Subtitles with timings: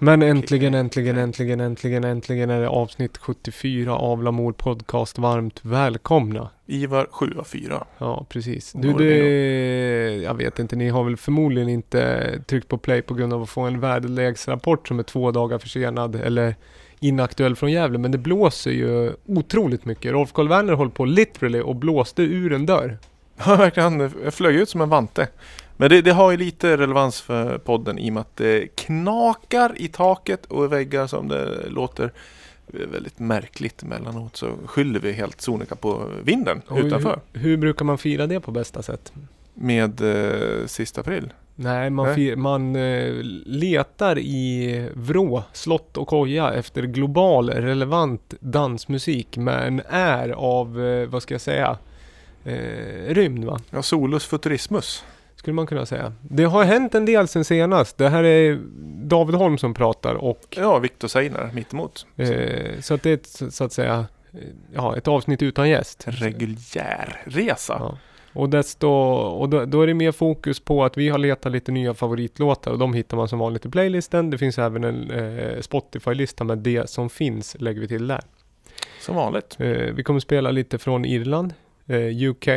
[0.00, 5.18] Men äntligen, äntligen, äntligen, äntligen, äntligen är det avsnitt 74 av Lamour Podcast.
[5.18, 6.50] Varmt välkomna.
[6.66, 7.84] Ivar 7 av 4.
[7.98, 8.72] Ja, precis.
[8.72, 13.32] Du, det, jag vet inte, ni har väl förmodligen inte tryckt på play på grund
[13.32, 16.54] av att få en väderleksrapport som är två dagar försenad eller
[17.00, 17.98] inaktuell från Gävle.
[17.98, 20.12] Men det blåser ju otroligt mycket.
[20.12, 22.98] Rolf Karl Werner håller på literally och blåste ur en dörr.
[23.46, 24.00] Ja, verkligen.
[24.24, 25.28] Jag flög ut som en vante.
[25.80, 29.72] Men det, det har ju lite relevans för podden i och med att det knakar
[29.76, 32.12] i taket och i väggar som det låter
[32.66, 37.20] väldigt märkligt emellanåt så skyller vi helt sonika på vinden Och utanför.
[37.32, 39.12] Hur, hur brukar man fira det på bästa sätt?
[39.54, 41.32] Med eh, sista april.
[41.54, 42.14] Nej, man, Nej.
[42.14, 43.14] Fir, man eh,
[43.46, 51.08] letar i vrå, slott och koja efter global relevant dansmusik med en är av, eh,
[51.08, 51.78] vad ska jag säga,
[52.44, 53.60] eh, rymd va?
[53.70, 55.04] Ja, Solus Futurismus.
[55.38, 56.12] Skulle man kunna säga.
[56.22, 57.98] Det har hänt en del sen senast.
[57.98, 58.58] Det här är
[59.06, 62.06] David Holm som pratar och Ja, Viktor Seinar mittemot.
[62.16, 64.06] Eh, så att det är ett, så- att säga,
[64.74, 66.04] ja, ett avsnitt utan gäst.
[66.06, 67.76] reguljär resa.
[67.80, 67.98] Ja.
[68.32, 71.72] Och, desto, och då, då är det mer fokus på att vi har letat lite
[71.72, 74.30] nya favoritlåtar och de hittar man som vanligt i playlisten.
[74.30, 78.20] Det finns även en eh, Spotify-lista med det som finns, lägger vi till där.
[79.00, 79.56] Som vanligt.
[79.60, 81.54] Eh, vi kommer spela lite från Irland,
[81.86, 82.48] eh, UK.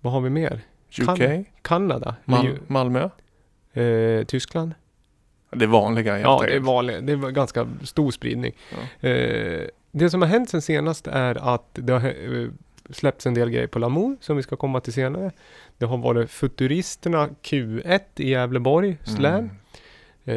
[0.00, 0.60] Vad har vi mer?
[1.00, 3.08] UK, Kan- Kanada, Mal- Malmö.
[3.72, 4.74] eh, Tyskland.
[5.50, 8.52] Det vanliga helt Ja, det är, vanligt, det är ganska stor spridning.
[9.00, 9.08] Ja.
[9.08, 9.60] Eh,
[9.92, 12.48] det som har hänt sen senast är att det har eh,
[12.90, 15.30] släppts en del grejer på Lamour som vi ska komma till senare.
[15.78, 19.34] Det har varit Futuristerna Q1 i Gävleborg, Slam.
[19.34, 19.50] Mm.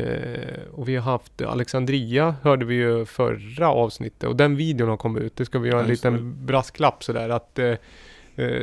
[0.03, 4.23] Eh, och vi har haft Alexandria, hörde vi ju förra avsnittet.
[4.29, 5.35] Och den videon har kommit ut.
[5.35, 7.73] Det ska vi göra en just liten brasklapp sådär att eh,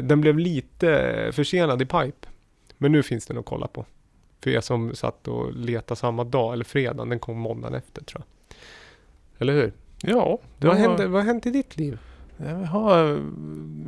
[0.03, 2.29] den blev lite försenad i pipe.
[2.79, 3.87] Men nu finns den att kolla på.
[4.43, 8.23] För er som satt och letade samma dag, eller fredagen, den kom måndagen efter tror
[8.27, 8.57] jag.
[9.43, 9.73] Eller hur?
[10.03, 11.99] Ja, Vad, var- hände, vad har hänt i ditt liv?
[12.37, 13.21] Ja, vi, har,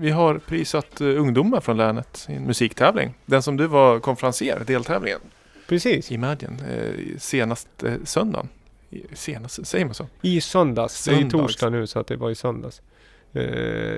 [0.00, 3.15] vi har prisat eh, ungdomar från länet i en musiktävling.
[3.27, 5.21] Den som du var konferencier, deltävlingen.
[5.69, 6.12] Precis.
[6.12, 6.60] Imagine.
[6.71, 8.49] Eh, senast eh, söndagen.
[8.91, 10.06] I- Senast, säger man så?
[10.22, 11.04] I söndags.
[11.04, 11.33] Det är Söndags.
[11.33, 12.83] torsdag nu så att det var i söndags.
[13.32, 13.44] Eh,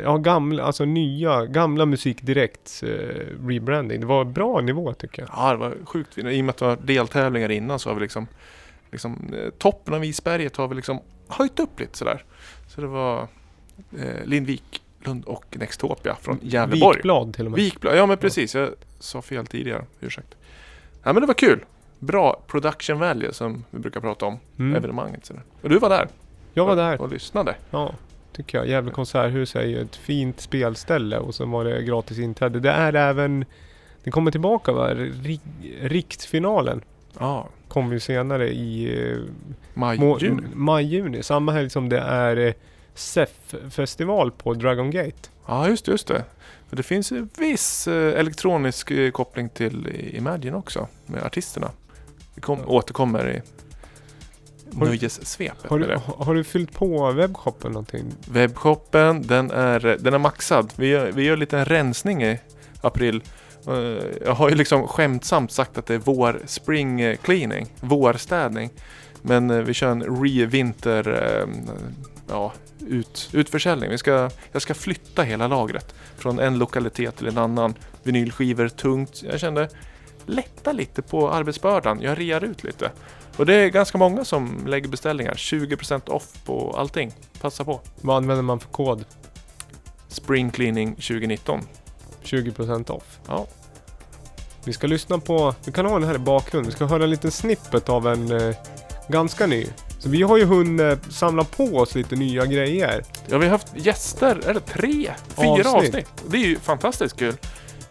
[0.03, 4.01] ja, gamla, alltså nya, gamla Musik Direkt eh, rebranding.
[4.01, 5.31] Det var bra nivå tycker jag.
[5.37, 6.29] Ja, det var sjukt fint.
[6.29, 8.27] I och med att det var deltävlingar innan så har vi liksom,
[8.91, 12.25] liksom eh, toppen av isberget har vi liksom höjt upp lite sådär.
[12.69, 13.29] Så det var
[13.99, 16.97] eh, Linn Wiklund och Nextopia från Gävleborg.
[16.97, 17.61] Vikblad till och med.
[17.61, 18.55] Vikblad, ja men precis.
[18.55, 19.85] Jag sa fel tidigare.
[20.01, 20.37] Ursäkta.
[21.03, 21.65] Ja men det var kul.
[21.99, 24.39] Bra production value som vi brukar prata om.
[24.59, 24.77] Mm.
[24.77, 25.27] Evenemanget.
[25.27, 25.43] Sådär.
[25.63, 26.09] Och du var där.
[26.55, 27.01] Jag var där.
[27.01, 27.55] Och lyssnade.
[27.71, 27.95] Ja,
[28.33, 28.69] tycker jag.
[28.69, 32.61] Gävle konserthus är ju ett fint spelställe och så var det gratis inträde.
[32.61, 33.45] Det är även,
[34.05, 34.95] det kommer tillbaka va?
[34.95, 35.41] Ri-
[35.83, 36.85] Riksfinalen
[37.19, 37.49] Ja.
[37.69, 39.19] kommer ju senare i eh,
[39.75, 40.43] Maj, må- juni.
[40.55, 41.23] maj, juni.
[41.23, 42.53] Samma helg som det är eh,
[42.95, 45.29] SEF-festival på Dragon Gate.
[45.47, 46.25] Ja just det, just det.
[46.69, 50.89] För det finns en viss eh, elektronisk koppling till Imagine också.
[51.07, 51.71] Med artisterna.
[52.35, 52.67] Vi kom, Ja.
[52.67, 53.43] återkommer i
[54.79, 58.05] Har nöjessvepet Har du, har du fyllt på webbshoppen någonting?
[58.29, 60.73] Webbshoppen, den är, den är maxad.
[60.77, 62.39] Vi gör, vi gör lite en rensning i
[62.81, 63.23] april.
[63.69, 63.75] Eh,
[64.25, 68.71] Jag har ju liksom skämtsamt sagt att det är vår spring eh, cleaning, vårstädning.
[69.23, 71.47] Men eh, vi kör en re-vinter
[72.29, 72.53] ja,
[72.87, 73.91] ut, utförsäljning.
[73.91, 77.75] Vi ska, jag ska flytta hela lagret från en lokalitet till en annan.
[78.03, 79.23] Vinylskivor tungt.
[79.31, 79.69] Jag kände
[80.27, 82.01] lätta lite på arbetsbördan.
[82.01, 82.91] Jag rear ut lite.
[83.37, 85.35] Och det är ganska många som lägger beställningar.
[85.35, 87.13] 20% off på allting.
[87.41, 87.81] Passa på.
[88.01, 89.05] Vad använder man för kod?
[90.09, 91.61] Spring Cleaning 2019.
[92.25, 93.19] 20% off.
[93.29, 93.47] Ja.
[94.65, 96.71] Vi ska lyssna på, vi kan ha den här i bakgrunden.
[96.71, 98.57] Vi ska höra en liten snippet av en eh,
[99.09, 99.67] ganska ny.
[99.99, 103.03] Så vi har ju hunnit samla på oss lite nya grejer.
[103.27, 105.67] Ja, vi har haft gäster, eller tre, fyra Avsnitt.
[105.67, 106.09] avsnitt.
[106.27, 107.37] Det är ju fantastiskt kul.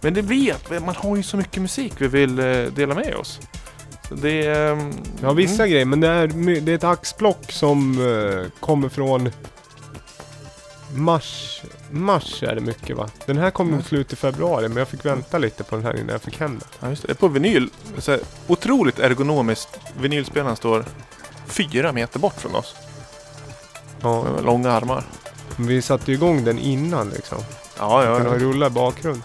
[0.02, 3.40] Men det vet, man har ju så mycket musik vi vill eh, dela med oss.
[4.16, 4.72] Det är...
[4.72, 4.92] ehm,
[5.22, 5.70] Ja, vissa mm.
[5.72, 6.28] grejer, men det är,
[6.62, 9.30] det är ett axplock som eh, kommer från
[10.96, 11.62] mars.
[11.92, 13.10] Mars är det mycket va?
[13.26, 13.84] Den här kom Mm.
[13.84, 16.60] slut i februari, men jag fick vänta lite på den här innan jag fick hem
[16.60, 16.68] den.
[16.80, 17.08] Ja, just det.
[17.08, 17.70] det är på vinyl.
[17.98, 19.80] Så här, otroligt ergonomiskt.
[20.00, 20.86] Vinylspelaren står
[21.46, 22.76] fyra meter bort från oss.
[24.02, 25.04] Ja, Med långa armar.
[25.58, 27.38] men vi satte ju igång den innan liksom.
[27.80, 28.18] Ja, ja.
[28.18, 29.22] Den har rullat i bakgrund.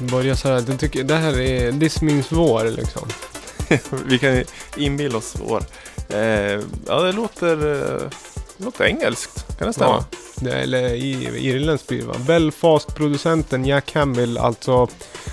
[0.00, 3.08] Börja så här, jag tycker, det här är, this means vår liksom.
[4.04, 4.44] Vi kan
[4.76, 5.62] inbilla oss vår.
[6.08, 8.08] Eh, ja, det låter, eh,
[8.56, 9.58] det låter engelskt.
[9.58, 10.04] Kan det stämma?
[10.10, 10.94] Ja, det, eller
[11.36, 12.14] irländskt blir det va?
[12.26, 14.88] Belfast-producenten Jack Hamill, alltså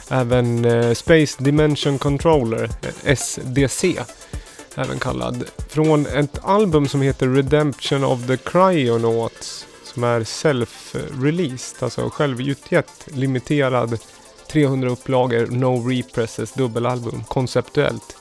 [0.10, 2.70] även eh, Space Dimension Controller,
[3.04, 3.96] eh, SDC,
[4.76, 5.44] även kallad.
[5.70, 14.00] Från ett album som heter Redemption of the Cryonauts, som är self-released, alltså självutgett, limiterad
[14.52, 18.18] 300 upplagor, no represses, dubbelalbum, konceptuellt.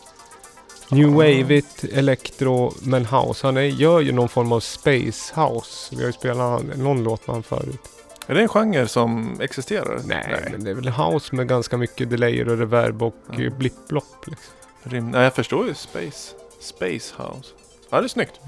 [0.91, 1.09] New.
[1.09, 3.47] Wave-igt, elektro, men house.
[3.47, 5.97] Han är, gör ju någon form av space house.
[5.97, 7.81] Vi har ju spelat någon låt med han förut.
[8.27, 10.01] Är det en genre som existerar?
[10.05, 13.59] Nej, men det är väl house med ganska mycket delayer och reverb och mm.
[13.59, 14.27] blipp-blopp.
[14.27, 14.55] Liksom.
[14.83, 16.35] Rim- Nej, jag förstår ju Space.
[16.61, 17.55] Space House.
[17.91, 18.41] Ja, det är snyggt.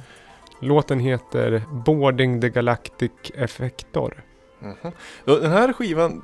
[0.60, 4.24] Låten heter Boarding the Galactic Effector.
[4.58, 4.92] Mhm.
[5.24, 6.22] Ja, Den här skivan,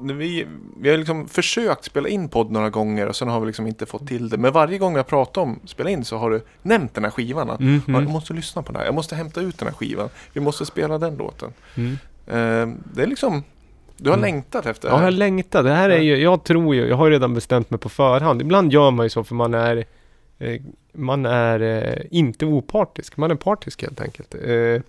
[0.00, 0.46] vi,
[0.80, 3.86] vi har liksom försökt spela in podd några gånger och sen har vi liksom inte
[3.86, 4.38] fått till det.
[4.38, 7.50] Men varje gång jag pratar om spela in så har du nämnt den här skivan.
[7.50, 7.82] att, Mm.
[7.86, 10.08] "Ja, Jag måste lyssna på den här, jag måste hämta ut den här skivan.
[10.32, 11.52] Vi måste spela den låten.
[11.74, 11.92] Mm.
[12.26, 13.44] Eh, det är liksom,
[13.96, 14.26] du har Mm.
[14.34, 15.04] längtat efter det Ja, här.
[15.04, 15.62] jag längtar.
[15.62, 18.42] Det här är ju, jag tror ju, jag har ju redan bestämt mig på förhand.
[18.42, 19.84] Ibland gör man ju så för man är,
[20.38, 20.60] eh,
[20.92, 23.16] man är eh, inte opartisk.
[23.16, 24.34] Man är partisk helt enkelt.
[24.34, 24.82] Eh,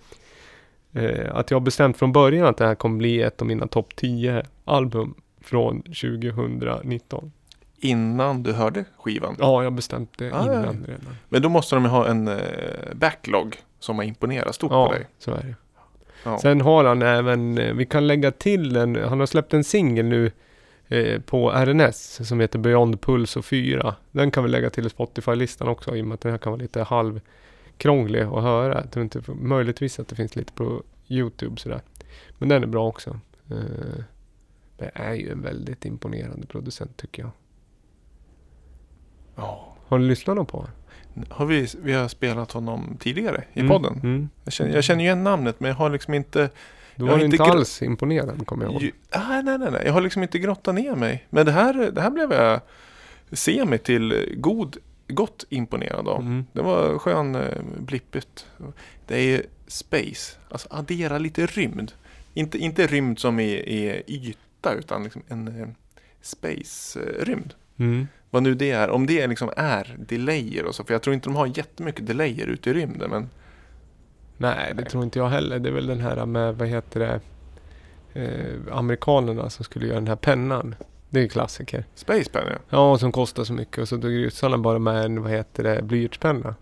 [1.02, 3.66] eh, att jag har bestämt från början att det här kommer bli ett av mina
[3.66, 7.32] topp 10 album från 2019.
[7.78, 9.36] Innan du hörde skivan.
[9.38, 9.72] Ja, jag
[10.18, 10.52] det Ah, ja.
[10.52, 11.16] innan redan.
[11.28, 12.36] Men då måste de ju ha en eh,
[12.94, 15.06] backlog som har imponerat stort Ja, på dig.
[15.18, 15.54] så är det.
[16.24, 16.38] Ja.
[16.38, 20.04] Sen har han även, eh, vi kan lägga till en, han har släppt en singel
[20.06, 20.30] nu
[20.88, 23.94] eh, på RNS som heter Beyond Puls och 4.
[24.10, 26.62] Den kan vi lägga till Spotify-listan också i och med att den här kan vara
[26.62, 28.74] lite halvkrånglig att höra.
[28.80, 31.80] Jag tror inte, möjligtvis att det finns lite på YouTube sådär.
[32.38, 33.18] Men den är bra också.
[33.50, 34.04] Eh,
[34.82, 37.30] det är ju en väldigt imponerande producent tycker jag.
[39.36, 39.74] Ja.
[39.86, 40.72] Har du lyssnat någon på honom?
[41.28, 44.00] Har vi, vi har spelat honom tidigare i Mm, podden.
[44.02, 44.28] Mm.
[44.44, 46.50] Jag, känner, jag känner ju igen namnet men jag har liksom inte...
[46.96, 48.82] Då var har du inte alls imponerad kommer jag ihåg.
[48.82, 49.82] Ju, ah, nej, nej, nej.
[49.84, 51.26] Jag har liksom inte grottat ner mig.
[51.30, 52.60] Men det här, det här blev jag
[53.32, 54.76] semi till god,
[55.08, 56.20] gott imponerad av.
[56.20, 56.46] Mm.
[56.52, 58.46] Det var skön eh, blippigt.
[59.06, 60.36] Det är ju space.
[60.48, 61.92] Alltså addera lite rymd.
[62.34, 63.50] Inte, inte rymd som i,
[64.06, 65.68] i yta utan liksom en eh,
[66.22, 67.54] space-rymd.
[67.76, 68.08] Mm.
[68.30, 68.90] Vad nu det är.
[68.90, 70.84] Om det liksom är delayer och så.
[70.84, 73.10] För jag tror inte de har jättemycket delayer ute i rymden.
[73.10, 73.28] Men
[74.36, 75.58] Nej, det tror inte jag heller.
[75.58, 77.20] Det är väl den här med, vad heter det,
[78.20, 80.74] eh, amerikanerna som skulle göra den här pennan.
[81.10, 81.84] Det är ju klassiker.
[81.94, 82.58] Space Pen ja.
[82.68, 85.82] Ja, som kostar så mycket och så drog ryssarna bara med en, vad heter det,
[85.82, 86.54] blyertspenna.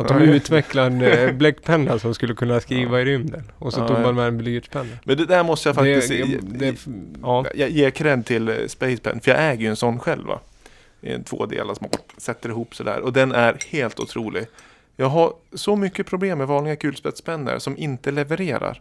[0.00, 3.00] Att de utvecklade en eh, bläckpenna som skulle kunna skriva Ja.
[3.00, 3.42] i rymden.
[3.58, 4.00] Och så Ja, tog ja.
[4.02, 4.96] man med en blyertspenna.
[5.04, 6.08] Men det där måste jag faktiskt...
[6.08, 6.86] det, det,
[7.22, 7.44] ja.
[7.54, 10.40] Jag ger cred till eh, Space Pen, för jag äger ju en sån själv va.
[11.00, 13.00] I en tvådelar som man sätter ihop sådär.
[13.00, 14.46] Och den är helt otrolig.
[14.96, 18.80] Jag har så mycket problem med vanliga kulspetspennor som inte levererar.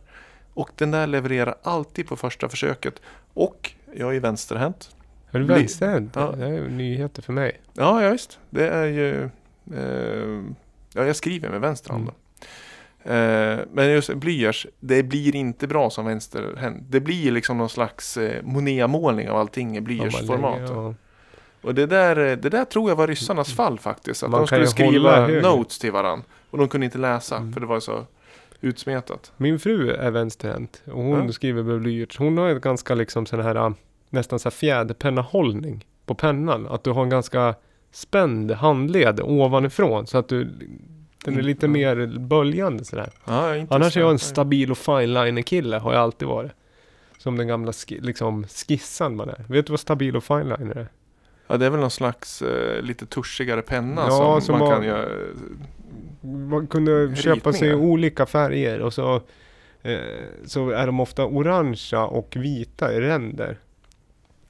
[0.54, 3.02] Och den där levererar alltid på första försöket.
[3.34, 4.90] Och jag är vänsterhänt.
[5.32, 6.12] Är du Bly- vänsterhänt?
[6.16, 6.34] Ja.
[6.38, 7.60] Det är ju nyheter för mig.
[7.74, 8.40] Ja, ja visst.
[8.50, 9.24] Det är ju...
[9.76, 10.44] Eh,
[10.94, 12.04] ja, jag skriver med vänster hand.
[12.04, 12.16] Mm.
[13.60, 16.84] Eh, men just blyerts, det blir inte bra som vänsterhänt.
[16.90, 20.60] Det blir liksom någon slags eh, Monet-målning av allting i blyertsformat.
[20.70, 20.94] ja.
[21.62, 24.24] Och det där, eh, det där tror jag var ryssarnas fall faktiskt.
[24.24, 26.26] Att Man de skulle skriva notes till varandra.
[26.50, 27.54] Och de kunde inte läsa Mm.
[27.54, 28.06] för det var så
[28.62, 29.32] utsmetat.
[29.38, 31.32] Min fru är vänsterhänt och hon Ja.
[31.32, 32.18] skriver med blyerts.
[32.18, 33.70] Hon har ett ganska liksom sån här äh,
[34.10, 36.68] nästan så här fjäderpennahållning på pennan.
[36.68, 37.56] Att du har en ganska
[37.92, 40.50] spänd handled ovanifrån så att du
[41.26, 43.10] den är lite mer böljande sådär.
[43.26, 46.52] Ja, Annars är jag en stabil och fine kille har jag alltid varit.
[47.18, 49.46] Som den gamla ski, liksom skissan man är.
[49.50, 50.88] Vet du vad stabil och fine är?
[51.48, 54.76] Ja, det är väl någon slags eh, lite tuschigare penna Ja, som, som man har-
[54.76, 55.10] kan göra.
[56.22, 57.86] Man kunde köpa sig Ritningar.
[57.92, 59.16] olika färger och så,
[59.82, 60.00] eh,
[60.46, 63.58] så är de ofta orangea och vita i ränder.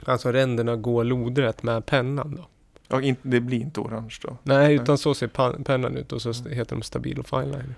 [0.04, 2.46] Alltså ränderna går lodrätt med pennan då.
[2.90, 4.36] Ja, in, det blir inte orange då.
[4.42, 7.74] Nej, utan så ser pennan ut och så st- heter de Stabil och Fineliner.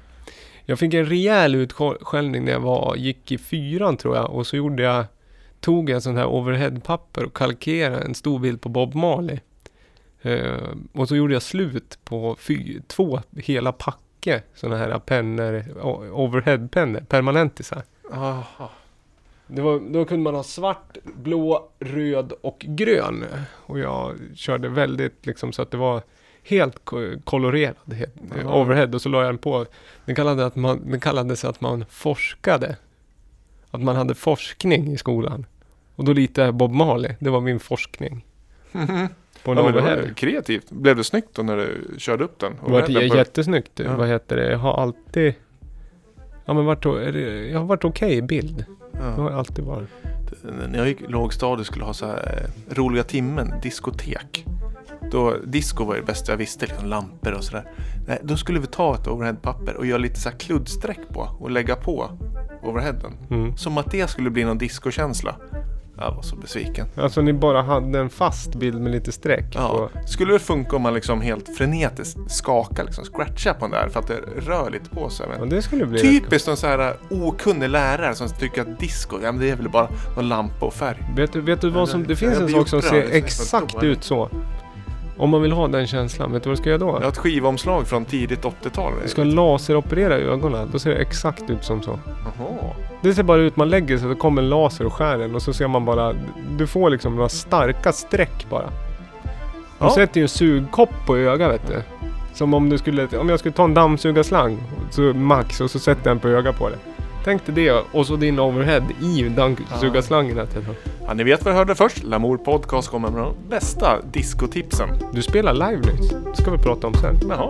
[0.64, 4.56] Jag fick en rejäl utskällning när jag var, gick i fyran tror jag och så
[4.56, 5.04] gjorde jag,
[5.60, 9.38] tog jag sån här overheadpapper och kalkerade en stor bild på Bob Marley.
[10.22, 10.56] Eh,
[10.92, 15.64] och så gjorde jag slut på fy, två hela packe såna här pennor,
[16.12, 17.82] overheadpennor, permanentisar.
[18.12, 18.70] Aha.
[19.54, 23.24] Det var, då kunde man ha svart, blå, röd och grön.
[23.50, 26.02] Och jag körde väldigt liksom så att det var
[26.42, 28.14] helt ko- kolorerad helt,
[28.46, 28.86] overhead.
[28.94, 29.66] Och så la jag den på.
[30.04, 32.76] Den, kallade att man, den kallades att man forskade.
[33.70, 35.46] Att man hade forskning i skolan.
[35.96, 37.14] Och då litade jag Bob Marley.
[37.20, 38.24] Det var min forskning.
[38.72, 40.14] På en Ja, men det var overhead.
[40.14, 40.70] kreativt.
[40.70, 42.52] Blev det snyggt då när du körde upp den?
[42.66, 43.78] Det var på- jättesnyggt.
[43.78, 43.96] Ja.
[43.96, 44.50] Vad heter det?
[44.50, 45.34] Jag har alltid...
[46.44, 48.64] Ja men vart, jag har varit okej i bild.
[48.92, 49.30] Det har Ja.
[49.30, 49.88] jag alltid varit.
[50.68, 54.46] När jag gick lågstadiet skulle ha så här eh, roliga timmen, diskotek.
[55.10, 57.64] Då, disco var det bästa jag visste, liksom lampor och sådär.
[58.22, 61.76] Då skulle vi ta ett overheadpapper och göra lite så här kluddsträck på och lägga
[61.76, 62.10] på
[62.62, 63.12] overheaden.
[63.30, 63.56] Mm.
[63.56, 65.36] Som att det skulle bli någon discokänsla.
[66.02, 66.86] Jag var så besviken.
[66.96, 70.08] Alltså ni bara hade en fast bild med lite streck Ja, på.
[70.08, 74.00] skulle det funka om man liksom helt frenetiskt skakar, liksom scratchar på den där för
[74.00, 75.26] att det rör lite på sig.
[75.32, 79.16] Ja, Men det skulle bli typiskt en så här okunnig lärare som tycker att disco,
[79.22, 81.04] ja men det är väl bara någon lampa och färg.
[81.16, 82.06] Vet du, vet du vad som...
[82.06, 84.30] Det finns en sak som ser exakt ut så.
[85.22, 86.86] Om man vill ha den känslan, vet du vad du ska göra då?
[86.86, 88.92] Jag har ett skivomslag från tidigt 80-tal.
[89.02, 90.68] Du ska laseroperera ögonen.
[90.72, 91.98] Då ser det exakt ut som så.
[92.06, 92.70] Jaha.
[93.02, 95.42] Det ser bara ut, man lägger sig, så kommer en laser och skär den och
[95.42, 96.14] så ser man bara...
[96.58, 98.62] Du får liksom några starka streck bara.
[98.62, 98.70] De
[99.78, 99.90] Ja.
[99.94, 101.82] sätter ju en sugkopp på ögat vet du.
[102.34, 103.08] Som om du skulle...
[103.18, 104.58] Om jag skulle ta en dammsugarslang,
[104.90, 106.78] så max, och så sätter jag den på ögat på det.
[107.24, 110.36] Tänk dig det och så din overhead i dammsugarslangen.
[110.36, 110.60] Ja.
[111.06, 112.02] Ja, ni vet vad jag hörde först.
[112.02, 114.88] Lamour Podcast kommer med de bästa discotipsen.
[115.12, 116.20] Du spelar live nu.
[116.30, 117.20] Det ska vi prata om sen.
[117.28, 117.48] Jaha.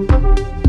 [0.00, 0.59] Eh, bygger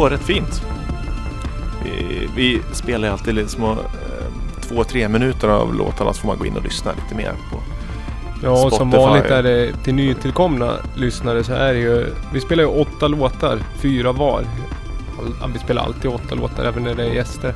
[0.00, 0.62] på rätt fint.
[1.84, 3.78] Vi, vi spelar alltid lite små eh,
[4.60, 7.58] två, tre minuter av låtarna så får man gå in och lyssna lite mer på.
[8.42, 12.06] Ja, och som vanligt är det till nytillkomna lyssnare så är det ju...
[12.32, 14.44] Vi spelar ju åtta låtar, fyra var.
[15.52, 17.54] Vi spelar alltid åtta låtar även när det är gäster.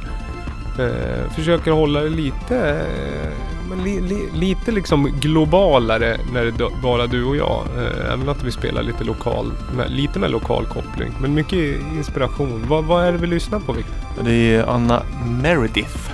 [0.78, 6.52] Eh, försöker hålla det lite, eh, men li, li, lite liksom globalare när det
[6.82, 7.64] bara du och jag.
[7.76, 9.52] Eh, även att vi spelar lite lokal,
[9.88, 11.12] lite med lokal koppling.
[11.20, 12.64] Men mycket inspiration.
[12.68, 14.24] Vad, vad är det vi lyssnar på Victor?
[14.24, 15.02] Det är Anna
[15.42, 16.10] Meredith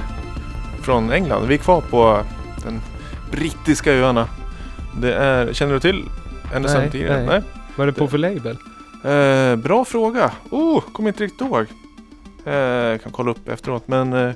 [0.83, 1.47] från England.
[1.47, 2.23] Vi är kvar på
[2.65, 2.81] den
[3.31, 4.29] brittiska öarna.
[5.01, 6.05] Det är, känner du till
[6.53, 7.27] henne Nej, sen tidigare?
[7.27, 7.43] nej.
[7.77, 8.57] Vad är det på för label?
[9.05, 10.31] Eh, bra fråga.
[10.51, 11.67] Oh, kommer inte riktigt ihåg.
[12.45, 13.89] Eh, kan kolla upp efteråt.
[13.89, 14.33] Men eh,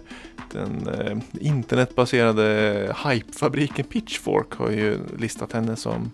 [0.52, 6.10] den eh, internetbaserade hypefabriken Pitchfork har ju listat henne som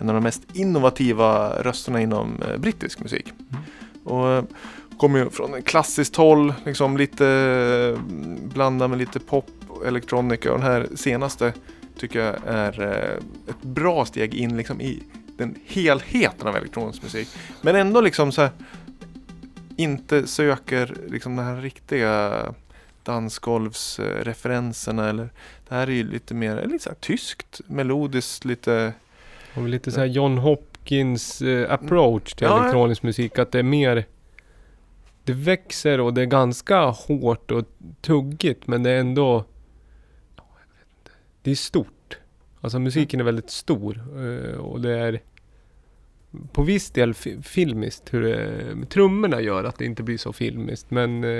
[0.00, 3.26] en av de mest innovativa rösterna inom brittisk musik.
[4.04, 4.44] Och eh,
[4.98, 7.98] kommer ju från en klassiskt håll, liksom lite
[8.54, 10.52] blandad med lite pop och elektronika.
[10.52, 11.52] Och den här senaste
[11.98, 12.80] tycker jag är
[13.48, 15.02] ett bra steg in liksom i
[15.36, 17.28] den helheten av elektronisk musik.
[17.60, 18.50] Men ändå liksom så här,
[19.76, 22.42] inte söker liksom den här riktiga
[23.02, 25.28] dansgolvsreferenserna eller
[25.68, 28.92] det här är ju lite mer lite så tyskt, melodiskt, lite
[29.54, 33.38] Och lite så här John Hopkins eh, approach till Ja, elektronisk musik.
[33.38, 34.04] Att det är mer...
[35.24, 37.64] Det växer och det är ganska hårt och
[38.00, 39.44] tuggigt men det är ändå...
[41.42, 42.18] Det är stort.
[42.60, 45.20] Alltså musiken är väldigt stor eh, och det är
[46.52, 48.14] på viss del fi- filmiskt.
[48.14, 51.30] Hur det, trummorna gör att det inte blir så filmiskt men eh,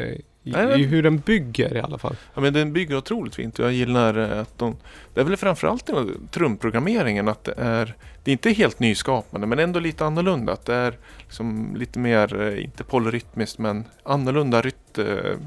[0.47, 2.17] i, Nej, i hur den bygger i alla fall.
[2.35, 4.77] Ja men den bygger otroligt fint och jag gillar eh, att de
[5.15, 9.59] Det är väl framförallt den trumprogrammeringen att det är Det är inte helt nyskapande men
[9.59, 14.99] ändå lite annorlunda att det är liksom lite mer eh, Inte polyrytmiskt men annorlunda ryt,
[14.99, 15.05] eh,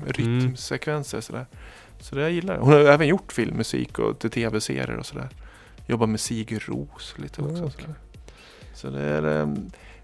[0.08, 1.46] rytmsekvenser sådär
[2.00, 2.62] Så det jag gillar jag.
[2.62, 5.30] Hon har även gjort filmmusik och till tv-serier och sådär
[5.88, 7.78] Jobbar med Sigur Ros lite också Ja, så.
[8.78, 9.48] Så det är eh,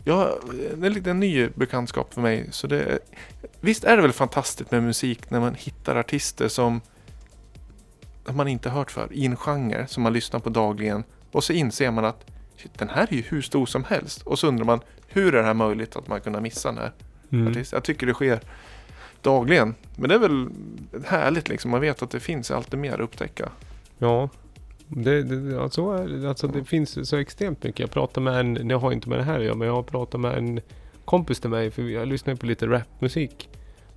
[0.06, 0.36] Ja,
[0.80, 3.00] det är lite en ny bekantskap för mig så det
[3.62, 6.82] Visst är det väl fantastiskt med musik när man hittar artister som
[8.34, 11.92] man inte hört för i en genre som man lyssnar på dagligen och så inser
[11.92, 12.26] man att
[12.58, 15.40] shit, den här är ju hur stor som helst och så undrar man hur är
[15.42, 16.92] det här möjligt att man kunna missa den här
[17.32, 17.48] Mm.
[17.48, 17.78] artisten?
[17.78, 18.40] Jag tycker det sker
[19.22, 20.48] dagligen men det är väl
[21.06, 23.50] härligt liksom man vet att det finns alltid mer att upptäcka.
[23.98, 24.30] Ja.
[24.96, 26.30] Det, det, ja, så är det.
[26.30, 27.80] Alltså det finns så extremt mycket.
[27.80, 29.84] Jag pratade med en, jag har inte med det här att göra, men jag har
[29.84, 30.62] pratat med en
[31.06, 33.50] kompis till mig, för jag lyssnar på lite rapmusik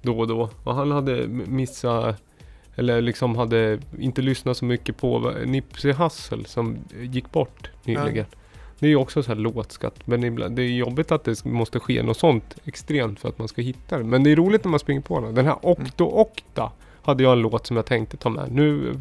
[0.03, 0.51] då och då.
[0.65, 2.23] Och han hade missat,
[2.75, 8.27] eller liksom hade inte lyssnat så mycket på Nipsey Hussle som gick bort nyligen.
[8.79, 11.81] Det är ju också så här låtskatt, men ibland, det är jobbigt att det måste
[11.81, 14.05] ske något sånt extremt för att man ska hitta det.
[14.05, 15.35] Men det är roligt när man springer på den.
[15.35, 18.53] Den här Octo Octa hade jag en låt som jag tänkte ta med.
[18.53, 18.95] Nu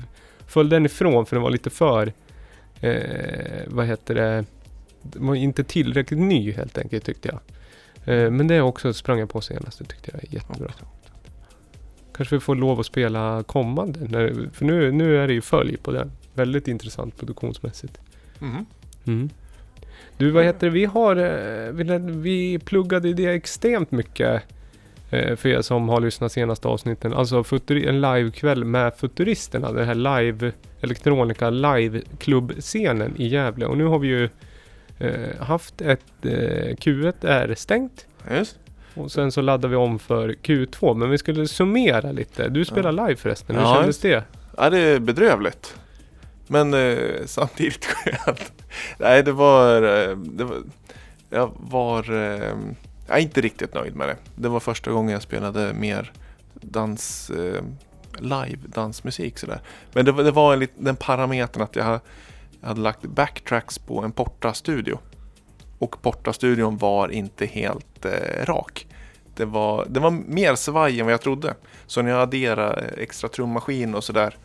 [0.47, 2.13] föll den ifrån för den var lite för,
[2.81, 4.45] eh, vad heter det,
[5.01, 7.39] den var inte tillräckligt ny helt enkelt tyckte jag.
[8.05, 10.71] Eh, men det också sprang jag på senast, det tyckte jag är jättebra.
[12.15, 15.77] Kanske vi får lov att spela kommande, när, för nu, nu är det ju följ
[15.77, 16.11] på den.
[16.33, 17.97] Väldigt intressant produktionsmässigt.
[18.39, 18.65] Mhm.
[19.05, 19.29] Mm.
[20.17, 20.73] Du, vad heter det?
[20.73, 24.43] Vi har, eh, vi, vi pluggade det extremt mycket
[25.09, 27.13] för er som har lyssnat senaste avsnitten.
[27.13, 27.43] Alltså
[27.87, 29.71] en livekväll med Futuristerna.
[29.71, 33.65] Den här live, elektronika live-klubbscenen i Gävle.
[33.65, 34.29] Och nu har vi ju
[34.99, 36.29] eh, haft ett eh,
[36.75, 38.07] Q1 är stängt.
[38.31, 38.59] Just.
[38.93, 40.93] Och sen så laddar vi om för Q2.
[40.95, 42.49] Men vi skulle summera lite.
[42.49, 43.55] Du spelar live förresten.
[43.55, 44.23] Hur Ja, kändes det?
[44.57, 45.75] Ja, det är bedrövligt.
[46.47, 47.85] Men eh, samtidigt
[48.25, 48.53] skönt.
[48.97, 49.75] Nej, det var...
[49.81, 50.57] Eh, det var
[51.29, 52.05] jag var...
[53.07, 54.15] Jag är inte riktigt nöjd med det.
[54.35, 56.11] Det var första gången jag spelade mer
[56.53, 57.29] dans...
[57.29, 57.63] Eh,
[58.19, 59.61] live dansmusik sådär.
[59.93, 61.99] Men det, var- det var en den parametern att jag,
[62.61, 64.99] jag hade lagt backtracks på en Porta-studio.
[65.79, 68.87] Och Porta-studion var inte helt eh, rak.
[69.35, 71.55] Det var, det var mer svaj än vad jag trodde.
[71.87, 74.37] Så när jag adderade eh, extra trummaskin och sådär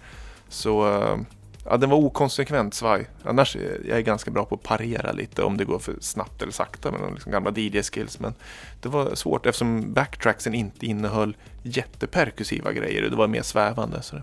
[0.49, 1.17] så eh,
[1.65, 3.07] ja, den var okonsekvent svaj.
[3.23, 6.43] Annars är jag är ganska bra på att parera lite om det går för snabbt
[6.43, 8.21] eller sakta med de liksom gamla DJ-skills.
[8.21, 8.35] Men
[8.81, 13.03] det var svårt eftersom backtracksen inte innehöll jätteperkussiva grejer.
[13.03, 14.03] Det var mer svävande.
[14.03, 14.23] Så det.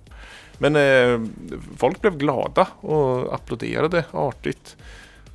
[0.58, 1.30] Men eh,
[1.78, 4.78] folk blev glada och applåderade artigt.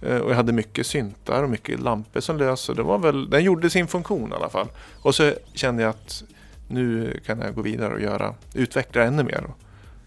[0.02, 2.70] Eh, och jag hade mycket syntar och mycket lampor som lös.
[2.76, 4.68] Det var väl, den gjorde sin funktion i alla fall.
[5.02, 6.22] Och så kände jag att
[6.68, 9.44] nu kan jag gå vidare och göra, utveckla ännu mer.
[9.44, 9.58] Och,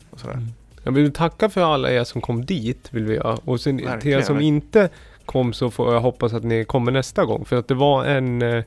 [0.10, 0.34] och sådär.
[0.34, 0.54] Mm.
[0.86, 3.38] Jag vill tacka för alla er som kom dit, vill vi göra.
[3.46, 4.90] Och sen till er som inte
[5.26, 7.46] kom så får jag hoppas att ni kommer nästa gång.
[7.46, 8.64] För att det var en, eh,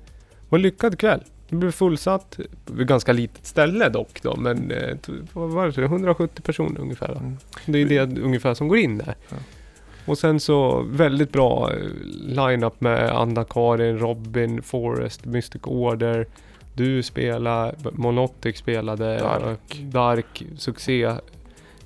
[0.48, 1.20] var en lyckad kväll.
[1.48, 2.38] Det blev fullsatt.
[2.66, 4.96] Var ett ganska litet ställe dock då, men eh,
[5.33, 5.85] vad var det?
[5.85, 7.12] 170 personer ungefär.
[7.12, 7.37] Mm.
[7.66, 9.14] Det är det ungefär som går in där.
[9.28, 9.37] Ja.
[10.07, 11.78] Och sen så väldigt bra eh,
[12.20, 16.26] line-up med Anna-Karin, Robin, Forrest, Mystic Order.
[16.74, 19.81] Du spelar, Monotic spelade, Dark.
[19.81, 21.12] Dark, succé.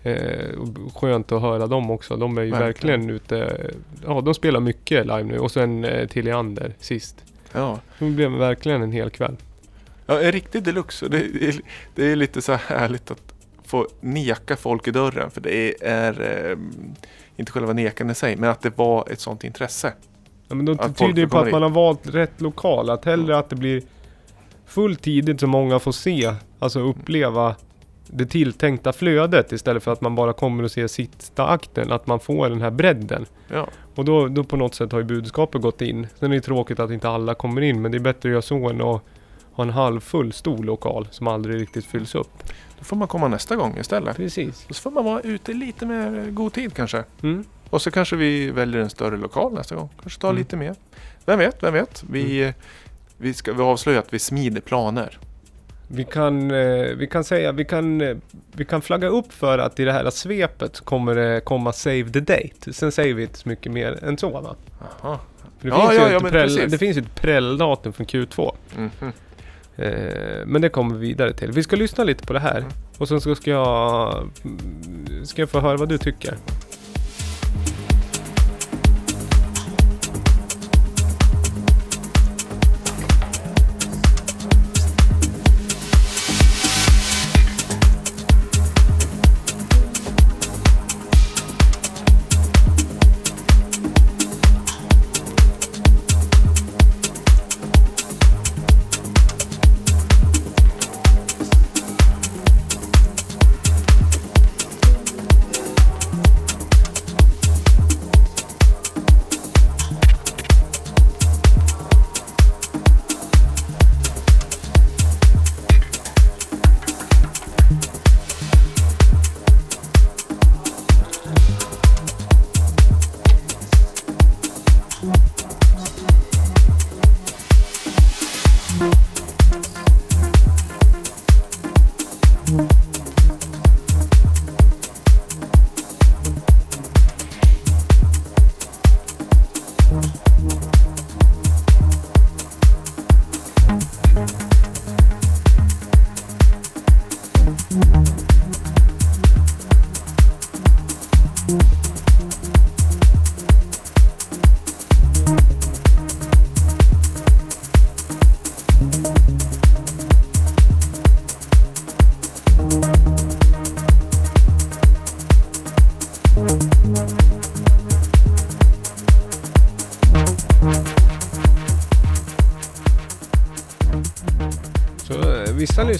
[0.04, 0.58] Eh,
[0.94, 2.16] skönt att höra dem också.
[2.16, 3.00] De är ju Verkligen.
[3.00, 3.70] verkligen, ute.
[4.06, 5.38] Ja, de spelar mycket live nu.
[5.38, 7.24] Och sen eh, Tilliander sist.
[7.52, 7.78] Ja.
[7.98, 9.36] Det blev verkligen en hel kväll.
[10.06, 11.08] Ja, en riktig deluxe.
[11.08, 11.60] Det, det, är-
[11.94, 13.34] det är lite så här härligt att
[13.66, 15.30] få neka folk i dörren.
[15.30, 16.58] För det är, eh,
[17.36, 19.92] inte själva nekan i sig, men att det var ett sånt intresse.
[20.48, 22.90] Ja, men då Att tyder det får på att man har valt rätt lokal.
[22.90, 23.82] Att hellre att det blir
[24.66, 27.54] fullt tidigt så många får se, alltså uppleva
[28.14, 31.92] det tilltänkta flödet istället för att man bara kommer och ser sista akten.
[31.92, 33.26] Att man får den här bredden.
[33.48, 36.06] Ja, Och då, då på något sätt har ju budskapet gått in.
[36.18, 38.42] Sen är det tråkigt att inte alla kommer in men det är bättre att göra
[38.42, 39.02] så än att
[39.52, 42.42] ha en halvfull stor lokal som aldrig riktigt fylls upp.
[42.78, 44.16] då får man komma nästa gång istället.
[44.16, 44.66] Precis.
[44.68, 47.04] Och så får man vara ute lite mer god tid kanske.
[47.22, 47.44] Mm.
[47.70, 49.88] Och så kanske vi väljer en större lokal nästa gång.
[50.02, 50.38] Kanske tar Mm.
[50.38, 50.74] lite mer.
[51.26, 52.04] Vem vet, vem vet.
[52.10, 52.52] Vi,
[53.18, 55.18] vi ska vi avslöja att vi smider planer.
[55.94, 58.16] Vi kan, eh, vi kan säga, vi kan, eh,
[58.52, 62.20] vi kan flagga upp för att i det här svepet kommer det komma Save the
[62.20, 62.72] Date.
[62.72, 64.56] Sen säger vi inte så mycket mer än så va?
[65.58, 66.70] För det, Ja, finns ja, ju ja, ett precis.
[66.72, 68.52] det finns ju ett prälldatum från Q2.
[68.76, 69.12] Mhm.
[69.76, 71.52] Eh, men det kommer vi vidare till.
[71.52, 72.58] Vi ska lyssna lite på det här.
[72.58, 72.70] Mm.
[72.98, 76.36] Och sen så ska jag, mm, ska jag få höra vad du tycker.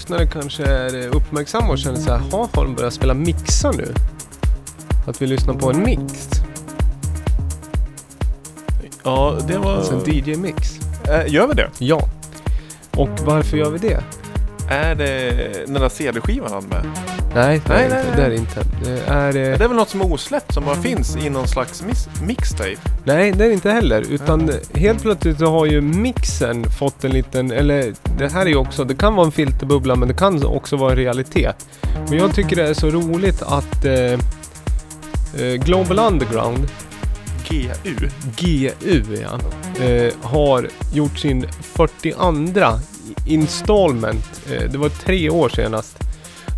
[0.03, 3.73] Lyssnare kanske är eh, uppmärksamma och känner så här, "Ha, har de börjat spela mixar
[3.73, 3.93] nu?
[5.07, 6.29] Att vi lyssnar på en mix?
[9.03, 9.75] Ja, det var...
[9.75, 10.79] Alltså en DJ-mix?
[11.07, 11.69] Äh, gör vi det?
[11.79, 12.09] Ja.
[12.91, 14.03] Och varför gör vi det?
[14.69, 15.31] Är det
[15.65, 16.85] den där CD-skivan han med?
[17.35, 18.29] Nej, det är, Nej, inte, nej, det är nej.
[18.29, 18.63] det inte.
[18.83, 21.47] Det är, eh, det är väl något som är osläppt som bara finns i någon
[21.47, 22.77] slags mis- mixtape?
[23.03, 24.01] nej, det är det inte heller.
[24.09, 28.55] Utan helt plötsligt så har ju mixen fått en liten, eller det här är ju
[28.55, 31.65] också, det kan vara en filterbubbla men det kan också vara en realitet.
[32.09, 36.67] Men jag tycker det är så roligt att eh, eh, Global Underground
[37.49, 37.69] GU?
[38.37, 38.71] GU
[39.21, 39.39] ja,
[39.85, 42.79] eh, har gjort sin 42
[43.27, 44.41] installment.
[44.51, 45.97] Eh, det var tre år senast.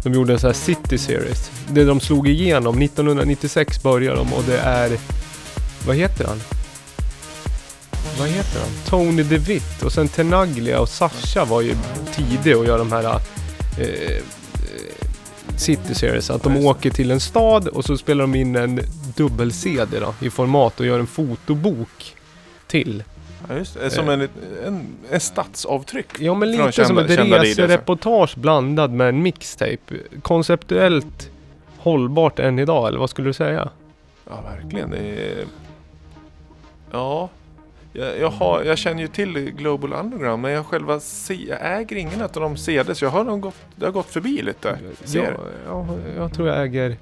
[0.05, 1.51] De gjorde en sån här City Series.
[1.69, 2.81] Det de slog igenom.
[2.81, 4.97] 1996 började de och det är...
[5.87, 6.41] Vad heter han?
[8.19, 8.69] Vad heter han?
[8.85, 11.75] Tony DeWitt och sen Tenaglia och Sasha var ju
[12.15, 13.17] tidiga att göra de här eh,
[13.77, 14.23] eh,
[15.57, 16.29] City Series.
[16.29, 18.81] Att de åker till en stad och så spelar de in en
[19.15, 22.15] dubbel-CD i format och gör en fotobok
[22.67, 23.03] till.
[23.49, 23.89] Ja, just det.
[23.89, 24.21] Som en,
[24.65, 26.19] en, en stadsavtryck.
[26.19, 29.95] Ja men lite kända- som ett resereportage blandad med en mixtape.
[30.21, 31.29] Konceptuellt
[31.77, 33.69] hållbart än idag, eller vad skulle du säga?
[34.29, 34.93] Ja, verkligen.
[34.93, 35.45] Är...
[36.91, 37.29] Ja.
[37.93, 41.95] Jag, jag, har, jag känner ju till Global Underground men jag själva se, jag äger
[41.95, 43.01] ingen av de CDs.
[43.01, 44.79] Jag har nog gått, det har gått förbi lite.
[45.01, 45.37] Ja, Ser.
[45.67, 46.97] ja, jag tror jag äger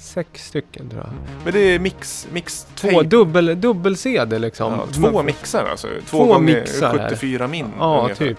[0.00, 1.12] sex stycken tror jag.
[1.44, 4.72] Men det är mix, mix Två dubbel, dubbel-CD liksom.
[4.72, 5.88] ja, Två mixar alltså.
[5.88, 7.08] Två, Två gånger mixar här.
[7.08, 7.66] 74 min.
[7.78, 8.26] Ja, ungefär.
[8.26, 8.38] typ.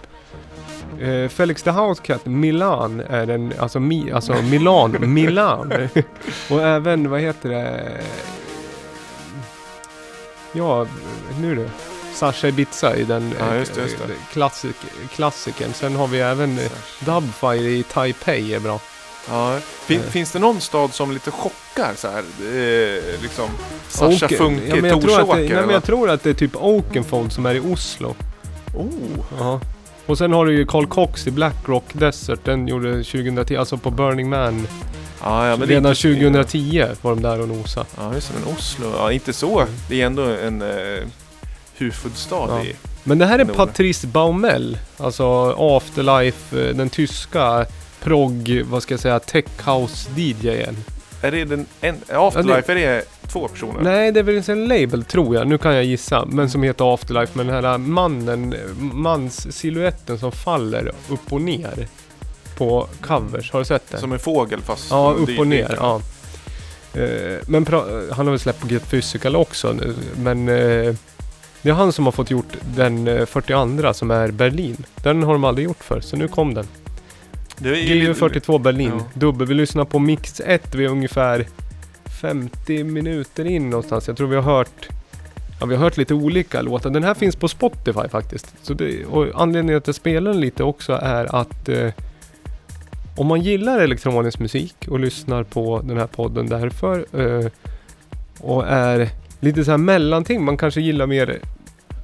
[1.01, 5.73] Eh, Felix the Housecat, Milan är en, alltså, mi, alltså Milan, Milan.
[6.49, 8.01] och även, vad heter det?
[10.53, 10.85] Ja,
[11.41, 11.69] nu du.
[12.13, 14.13] Sasha Ibiza i den Ja, eh, just det, just det.
[14.33, 14.75] Klassik,
[15.15, 15.73] klassikern.
[15.73, 16.71] Sen har vi även eh,
[17.05, 18.79] Dubfire i Taipei är bra.
[19.29, 19.57] Ja.
[19.85, 20.05] Fin, Eh.
[20.11, 22.19] Finns det någon stad som lite chockar så här?
[22.19, 23.49] Eh, liksom
[23.89, 26.33] Sasha Oken- Funke, ja, men att det, Torsåker nej, men jag tror att det är
[26.33, 28.15] typ Oakenfold som är i Oslo.
[28.75, 28.89] Oh.
[29.39, 29.59] Ja.
[30.05, 32.39] Och sen har du ju Carl Cox i Black Rock Desert.
[32.43, 34.67] Den gjorde 2010, alltså på Burning Man.
[35.23, 37.85] Ja, ja, Redan inte- 2010 var de där och nosade.
[37.97, 38.39] Ja, just det.
[38.45, 38.91] Men Oslo.
[38.97, 39.63] Ja, inte så.
[39.89, 41.03] Det är ändå en uh,
[41.77, 42.63] huvudstad Ja.
[42.63, 42.75] i...
[43.03, 43.45] Men det här är.
[43.45, 44.77] Patrice Baumel.
[44.97, 47.65] Alltså Afterlife, eh, den tyska
[48.03, 50.77] prog, vad ska jag säga, tech house DJen.
[51.21, 51.65] Är det den...
[51.81, 53.81] En, Afterlife, är det två personer?
[53.81, 55.47] Nej, det är väl en label tror jag.
[55.47, 56.25] Nu kan jag gissa.
[56.25, 57.31] Men som heter Afterlife.
[57.35, 61.87] Men den här mannen, mans siluetten som faller upp och ner.
[62.57, 63.51] På covers.
[63.51, 63.97] Har du sett det?
[63.97, 64.87] Som en fågel fast...
[64.89, 65.75] Ja, upp och ner.
[65.77, 66.01] Ja.
[66.93, 67.65] Eh, men
[68.11, 69.95] han har väl släppt på Get Physical också nu.
[70.17, 70.95] Men eh,
[71.61, 74.85] det är han som har fått gjort den eh, 42 som är Berlin.
[75.03, 76.67] Den har de aldrig gjort för så nu kom den.
[77.63, 78.91] Lite- GU42 Berlin.
[78.97, 79.05] Ja.
[79.13, 79.47] Dubbel.
[79.47, 80.75] Vi lyssnar på Mix 1.
[80.75, 81.45] Vi är ungefär
[82.21, 84.07] 50 minuter in någonstans.
[84.07, 84.89] Jag tror vi har hört
[85.59, 86.89] Ja, vi har hört lite olika låtar.
[86.89, 88.53] Den här finns på Spotify faktiskt.
[88.61, 91.89] Så det, anledningen till att jag spelar den lite också är att eh,
[93.15, 97.47] om man gillar elektronisk musik och lyssnar på den här podden därför eh,
[98.39, 100.43] och är lite så här mellanting.
[100.45, 101.39] Man kanske gillar mer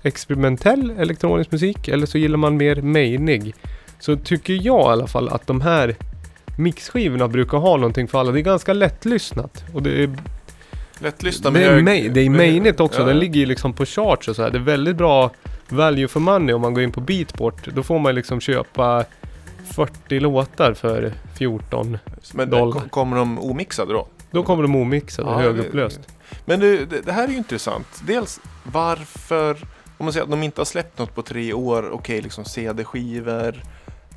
[0.03, 3.55] experimentell elektronisk musik eller så gillar man mer mainig.
[3.99, 5.95] Så tycker jag i alla fall att de här
[6.57, 8.31] mixskivorna brukar ha någonting för alla.
[8.31, 10.17] Det är ganska lättlyssnat och det är
[10.99, 13.01] Lättlyssnad det är, main, det är mainigt också.
[13.01, 13.05] ja.
[13.07, 14.49] Den ligger ju liksom på charts och så här.
[14.51, 15.31] Det är väldigt bra
[15.69, 17.67] value for money om man går in på Beatport.
[17.75, 19.05] Då får man liksom köpa
[19.71, 21.97] 40 låtar för 14.
[22.33, 22.71] Men dollar.
[22.79, 24.07] kom- kommer de omixade då?
[24.31, 25.99] Då kommer de omixade, Ja, högupplöst.
[26.45, 27.87] Men du, det, det här är ju intressant.
[28.07, 29.57] Dels varför,
[29.97, 33.55] om man säger att de inte har släppt något på tre år, okej liksom CD-skivor,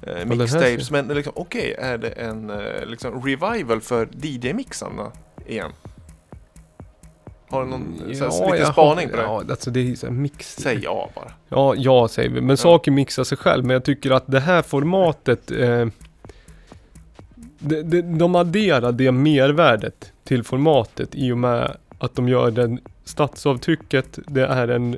[0.02, 5.12] eh, mixtapes, men liksom, okej, är det en eh, liksom, revival för DJ-mixarna
[5.46, 5.70] igen?
[7.48, 9.22] Har du någon så här, lite jag spaning har- på det?
[9.22, 10.56] Ja, alltså det är så mix.
[10.56, 11.32] Säg ja bara.
[11.48, 12.40] Ja, ja säger vi.
[12.40, 13.64] Men saker mixar sig själv.
[13.64, 15.86] Men jag tycker att det här formatet eh,
[17.58, 22.80] de, de, de adderar det mervärdet till formatet i och med att de gör den
[23.04, 24.18] stadsavtrycket.
[24.26, 24.96] Det är en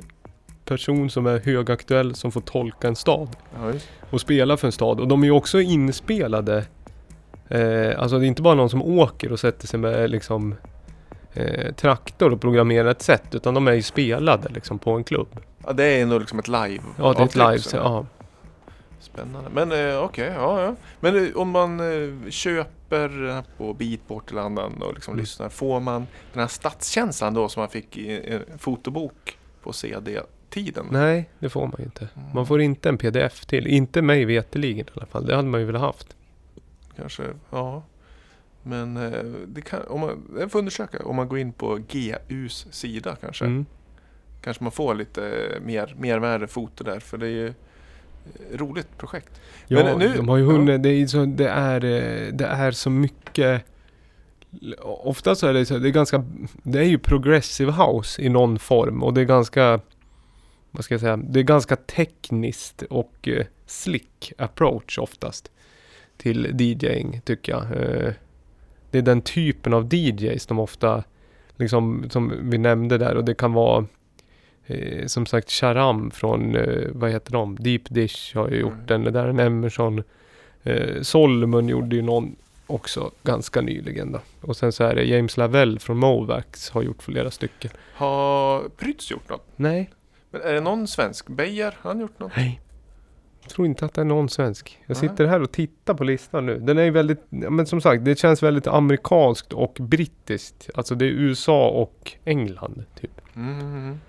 [0.65, 3.29] person som är högaktuell som får tolka en stad
[3.61, 3.73] Ja,
[4.09, 4.99] och spela för en stad.
[4.99, 6.65] Och de är ju också inspelade.
[7.49, 10.55] Eh, alltså det är inte bara någon som åker och sätter sig med liksom
[11.33, 13.35] eh, traktor och programmerar ett sätt.
[13.35, 15.27] Utan de är ju spelade liksom på en klubb.
[15.65, 17.59] ja, det är ändå liksom ett live Ja, det är ett live.
[17.59, 18.05] så- Så, ja.
[18.99, 19.49] Spännande.
[19.53, 20.75] Men eh, okej, ja, ja.
[20.99, 25.21] Men eh, om man eh, köper på Beatport eller annan och liksom Mm.
[25.21, 29.73] lyssnar, får man den här stadskänslan då som man fick i en fotobok på
[30.53, 30.87] CD-tiden?
[30.91, 32.07] Nej, det får man ju inte.
[32.33, 33.67] Man får inte en pdf till.
[33.67, 35.25] Inte mig veterligen i alla fall.
[35.25, 36.15] Det hade man ju velat haft.
[36.95, 37.83] Kanske, ja.
[38.63, 41.79] Men eh, det kan, om man, jag får undersöka, om man går in på
[42.27, 43.45] GUs sida kanske.
[43.45, 43.65] Mm.
[44.41, 47.53] Kanske man får lite mer mervärde foto där, för det är ju eh,
[48.57, 49.41] roligt projekt.
[49.67, 50.51] Ja, Men nu- de har ju ja.
[50.51, 50.83] hunnit.
[50.83, 53.65] Det är, så, det, är, eh, det är så mycket.
[54.81, 56.23] Ofta så är det så, det är ganska,
[56.63, 59.79] det är ju progressive house i någon form och det är ganska,
[60.75, 65.51] vad ska jag säga, det är ganska tekniskt och eh, slick approach oftast
[66.17, 67.61] till DJing tycker jag.
[67.63, 68.13] Eh,
[68.91, 71.03] det är den typen av DJs de ofta,
[71.57, 73.85] liksom som vi nämnde där och det kan vara
[74.65, 77.55] eh, som sagt Charam från, eh, vad heter de?
[77.59, 78.85] Deep Dish har ju gjort Mm.
[78.85, 79.03] den.
[79.03, 80.03] Det där är en Emerson.
[80.63, 82.35] Eh, Solomon gjorde ju någon
[82.67, 84.19] också ganska nyligen då.
[84.41, 87.71] Och sen så är det James Lavelle från Movax har gjort flera stycken.
[87.93, 89.45] Har Prytz gjort något?
[89.55, 89.89] Nej,
[90.33, 91.27] Men är det någon svensk?
[91.29, 92.31] Beijer, har han gjort något?
[92.35, 92.59] nej.
[93.41, 94.79] Jag tror inte att det är någon svensk.
[94.87, 95.09] Jag Nej.
[95.09, 96.59] sitter här och tittar på listan nu.
[96.59, 100.69] Den är väldigt, men som sagt, det känns väldigt amerikanskt och brittiskt.
[100.75, 103.21] Alltså det är USA och England typ.
[103.35, 103.99] Mm.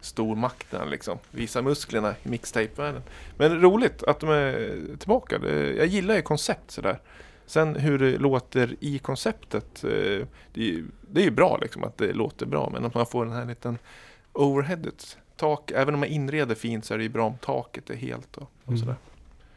[0.00, 1.18] Stormakten liksom.
[1.30, 3.02] Visa musklerna i mixtape-världen.
[3.36, 5.38] Men roligt att de är tillbaka.
[5.76, 6.98] Jag gillar ju koncept sådär.
[7.46, 9.84] Sen hur det låter i konceptet.
[9.84, 9.90] eh,
[10.52, 12.70] Det är, ju- det är ju bra liksom att det låter bra.
[12.72, 13.78] Men att man får den här liten
[14.32, 15.16] overheadet.
[15.38, 18.36] Tak, även om man inreder fint så är det ju bra om taket är helt
[18.36, 18.78] och, och Mm.
[18.78, 18.94] sådär.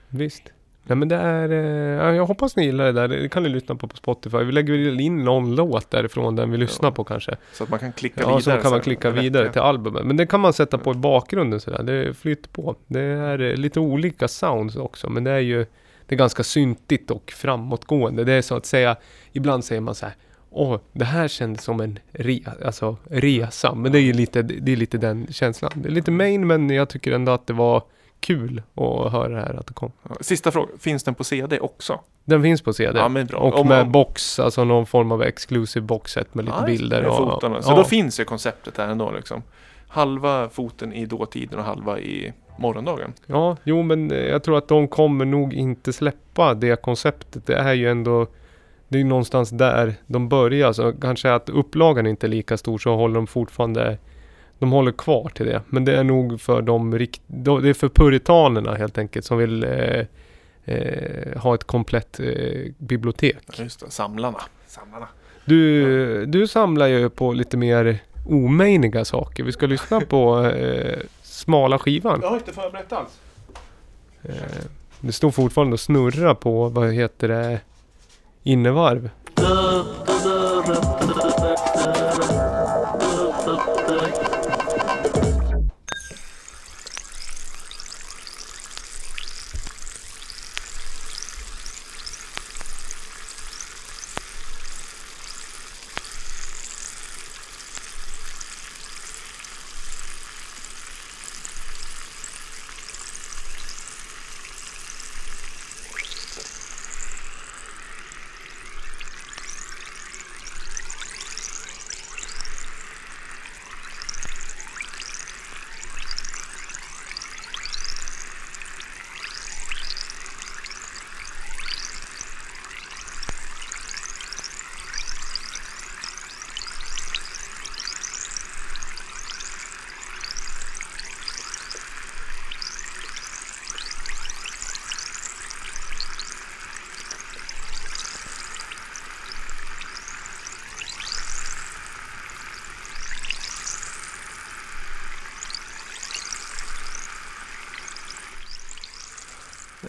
[0.09, 0.43] Visst.
[0.83, 3.07] Nej men det är, eh, ja, jag hoppas ni gillar det där.
[3.07, 4.37] Det kan ni lyssna på på Spotify.
[4.37, 6.93] Vi lägger väl in någon låt därifrån den vi lyssnar Ja.
[6.93, 7.35] på kanske.
[7.53, 8.57] Så att man kan klicka Ja, vidare.
[8.57, 9.53] så kan man klicka vidare räcker.
[9.53, 10.05] till albumet.
[10.05, 11.83] Men det kan man sätta på i bakgrunden sådär.
[11.83, 12.75] Det flyter på.
[12.87, 15.09] Det är eh, lite olika sounds också.
[15.09, 15.65] Men det är ju
[16.05, 18.23] det är ganska syntigt och framåtgående.
[18.23, 18.95] Det är så att säga,
[19.31, 20.15] ibland säger man så här.
[20.53, 23.75] Åh, det här kändes som en re, alltså, resa.
[23.75, 25.71] Men det är ju lite, det är lite den känslan.
[25.75, 27.83] Det är lite main men jag tycker ändå att det var
[28.19, 29.91] kul att höra det här att det kom.
[30.21, 30.77] Sista frågan.
[30.79, 31.99] Finns den på CD också?
[32.25, 32.99] Den finns på CD.
[32.99, 33.39] Ja, men bra.
[33.39, 37.01] Och Om- med om- box, alltså någon form av exclusive boxset med lite det, bilder.
[37.01, 37.61] med och, fotarna.
[37.61, 37.75] Så ja.
[37.75, 39.43] då finns ju konceptet där ändå liksom.
[39.87, 43.13] Halva foten i dåtiden och halva i morgondagen.
[43.25, 47.45] Ja, jo men eh, jag tror att de kommer nog inte släppa det konceptet.
[47.45, 48.27] Det är ju ändå
[48.91, 50.73] Det är ju någonstans där de börjar.
[50.73, 53.97] Så kanske att upplagan inte är lika stor så håller de fortfarande
[54.59, 55.61] De håller kvar till det.
[55.69, 59.37] Men det är nog för de rikt, de- Det är för puritanerna helt enkelt som
[59.37, 60.05] vill eh,
[60.65, 63.37] eh, ha ett komplett eh, bibliotek.
[63.57, 64.41] Ja, Just det, samlarna.
[64.67, 65.07] Samlarna.
[65.45, 69.43] Du, du samlar ju på lite mer omäjniga saker.
[69.43, 72.19] Vi ska lyssna på eh, smala skivan.
[72.23, 73.19] Jag har inte förberett alls.
[74.23, 74.33] Eh,
[75.01, 77.59] det står fortfarande och snurra på, vad heter det,
[78.43, 79.09] innevarv.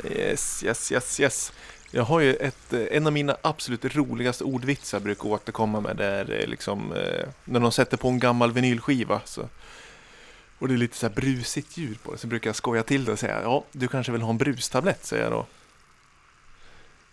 [0.04, 1.52] Yes, yes, yes, yes.
[1.94, 5.96] Jag har ju ett, eh, en av mina absolut roligaste ordvitsar brukar återkomma med.
[5.96, 9.20] Det är eh, liksom eh, när de sätter på en gammal vinylskiva.
[9.24, 9.48] Så,
[10.58, 12.18] och det är lite så här brusigt ljud på det.
[12.18, 15.04] Så brukar jag skoja till det och säga ja, du kanske vill ha en brustablett,
[15.04, 15.46] säger jag då.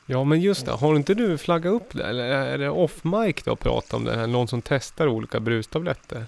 [0.06, 0.72] Ja, men just det.
[0.72, 2.04] Har inte du flaggat upp det?
[2.04, 4.16] Eller är det off mic då att prata om det?
[4.16, 4.28] här?
[4.28, 6.26] Någon som testar olika brustabletter?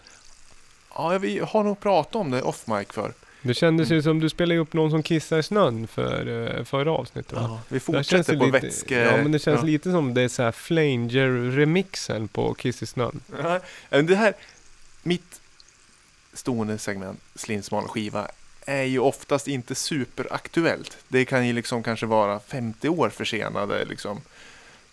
[0.95, 3.13] Ja, vi har nog pratat om det off mic för.
[3.41, 6.91] Det kändes ju som du spelade upp någon som kissar i snön för uh, förra
[6.91, 7.41] avsnittet va?
[7.41, 8.99] Ja, vi fortsätter på lite, vätske...
[8.99, 9.65] Ja men det känns ja.
[9.65, 13.19] lite som det är såhär Flanger-remixen på Kiss i snön.
[13.43, 14.33] Ja, men det här,
[15.03, 15.41] mitt
[16.33, 18.27] stående segment, slinsmal skiva,
[18.65, 20.97] är ju oftast inte superaktuellt.
[21.07, 24.21] Det kan ju liksom kanske vara 50 år försenade liksom,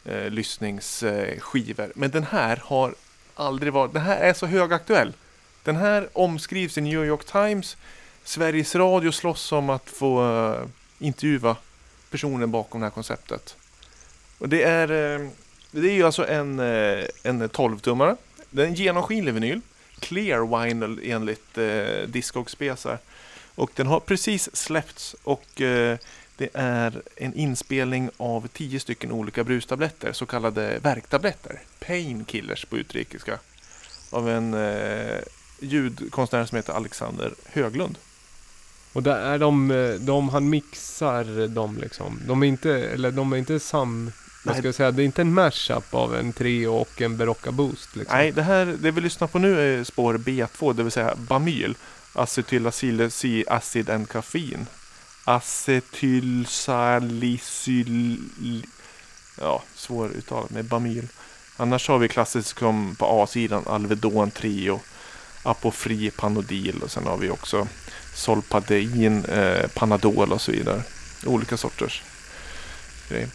[0.05, 1.93] eh, lyssningsskivor.
[1.95, 2.95] Men den här har
[3.35, 5.13] aldrig varit, den här är så högaktuell.
[5.65, 7.77] Den här omskrivs i New York Times.
[8.29, 10.67] Sveriges Radio slåss om att få uh,
[10.99, 11.57] intervjua
[12.11, 13.57] personen bakom det här konceptet.
[14.39, 15.29] Och det är, uh,
[15.71, 18.17] det är ju alltså en, uh, en 12-tummare.
[18.51, 19.61] Det är en genomskinlig vinyl.
[19.99, 22.99] Clear vinyl enligt uh, Discog-spesar.
[23.55, 25.97] Och den har precis släppts och uh,
[26.37, 31.61] det är en inspelning av tio stycken olika brustabletter, så kallade värktabletter.
[31.79, 33.39] Painkillers på utrikiska.
[34.11, 35.19] Av en eh,
[35.61, 37.99] ljudkonstnär som heter Alexander Höglund.
[38.99, 42.21] Och där är de, eh, de han mixar dem liksom.
[42.27, 44.13] De är inte, eller de är inte sam...
[44.45, 44.91] Vad ska jag säga?
[44.91, 48.17] Det är inte en mashup av en trio och en Berocca Boost liksom.
[48.17, 51.75] Nej, det här det vi lyssnar på nu är spår B2, det vill säga Bamyl.
[52.13, 54.67] Acetylacylacid acid and kaffein.
[55.25, 58.17] Acetylsalicyl...
[59.41, 61.09] Ja, svåruttalat med Bamyl.
[61.57, 64.81] Annars har vi klassiskt som på A-sidan Alvedon Trio,
[65.43, 67.69] Apofri Panodil och sen har vi också
[68.19, 70.83] Solpadein, eh, Panadol och så vidare.
[71.27, 72.03] Olika sorters
[73.09, 73.29] grejer.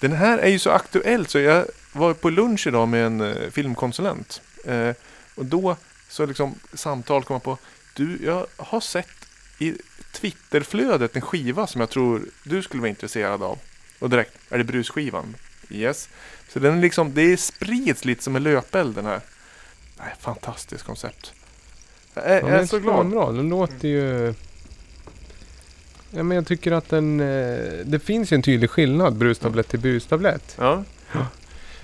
[0.00, 3.50] Den här är ju så aktuell så jag var på lunch idag med en eh,
[3.50, 4.42] filmkonsulent.
[4.64, 4.90] Eh,
[5.34, 5.76] och då
[6.08, 7.58] så liksom samtal kom jag på.
[7.94, 9.28] Du, jag har sett
[9.58, 9.74] i
[10.12, 13.58] Twitterflödet en skiva som jag tror du skulle vara intresserad av.
[13.98, 15.36] Och direkt, är det brusskivan?
[15.68, 16.08] Yes.
[16.48, 19.20] Så den liksom, det sprids lite som en löpeld den här.
[19.98, 21.32] Nej, fantastiskt koncept.
[22.14, 23.06] Jag Ja, jag är så glad.
[23.10, 23.32] Bra.
[23.32, 24.34] Den låter ju...
[26.10, 27.20] Ja, men jag tycker att den...
[27.20, 30.56] eh, Det finns ju en tydlig skillnad brustablett till brustablett.
[30.58, 30.84] Ja.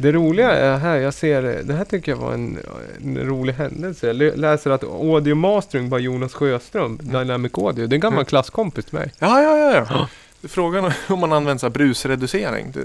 [0.00, 2.58] Det roliga är här, jag ser, det här tycker jag var en,
[3.04, 4.06] en rolig händelse.
[4.06, 8.24] Jag läser att audio mastering by Jonas Sjöström, Dynamic Audio, det är en gammal Mm.
[8.26, 9.12] klasskompis till mig.
[9.18, 9.86] Ja, ja, ja.
[9.90, 10.08] ja.
[10.48, 12.70] Frågan är om man använder så brusreducering.
[12.72, 12.80] Det,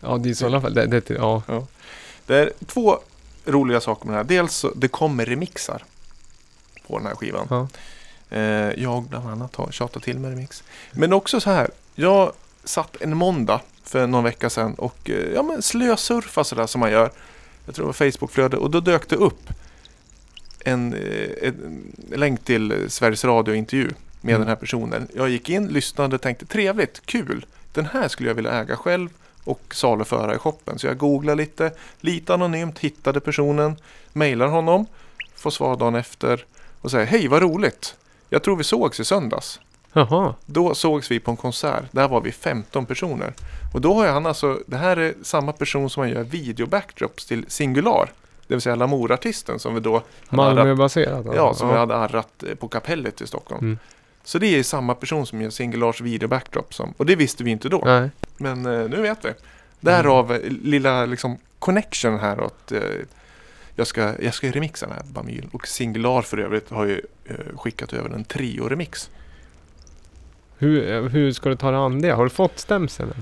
[0.00, 1.42] Ja, det är i sådana fall, det, det, ja.
[2.26, 2.98] Det är två
[3.44, 4.36] roliga saker med den här.
[4.38, 5.82] Dels så det kommer remixar
[6.86, 7.46] på den här skivan.
[7.50, 7.68] ja.
[8.30, 10.64] Eh, jag bland annat har tjatat till med remix.
[10.92, 11.70] Men också så här.
[11.94, 12.32] Jag
[12.64, 16.90] satt en måndag för någon vecka sedan och eh, ja, men slösurfa sådär som man
[16.90, 17.10] gör.
[17.66, 19.48] Jag tror det var Facebookflöde och då dök det upp
[20.64, 24.40] en, eh, en länk till Sveriges Radio-intervju med Mm.
[24.40, 25.08] den här personen.
[25.14, 27.46] Jag gick in, lyssnade och tänkte trevligt, kul.
[27.72, 29.08] Den här skulle jag vilja äga själv
[29.44, 30.78] och saluföra i shoppen.
[30.78, 33.76] Så jag googlade lite, lite anonymt, hittade personen,
[34.12, 34.86] mejlar honom,
[35.36, 36.44] får svar dagen efter
[36.86, 37.96] och säger hej vad roligt.
[38.28, 39.60] Jag tror vi sågs i söndags.
[39.92, 40.34] Jaha.
[40.46, 41.84] Då sågs vi på en konsert.
[41.90, 43.32] Där var vi 15 personer.
[43.74, 47.44] Och då har han alltså, det här är samma person som han gör video-backdrops till
[47.48, 48.12] Singular.
[48.46, 51.26] Det vill säga Lamour-artisten som vi då Malmöbaserat?
[51.34, 53.64] ja, som vi hade arrat eh, på kapellet i Stockholm.
[53.64, 53.78] Mm.
[54.24, 56.74] Så det är samma person som gör Singulars video-backdrop.
[56.74, 57.82] Som, och det visste vi inte då.
[57.84, 58.10] Nej.
[58.36, 59.30] Men eh, nu vet vi.
[59.80, 62.80] Därav eh, lilla liksom connection här att eh,
[63.76, 65.48] jag, ska, jag ska remixa den här Bamyl.
[65.52, 69.10] Och Singular för övrigt har ju eh, skickat över en trio-remix.
[70.58, 72.10] Hur, hur ska du ta dig an det?
[72.10, 73.14] Har du fått stämseln?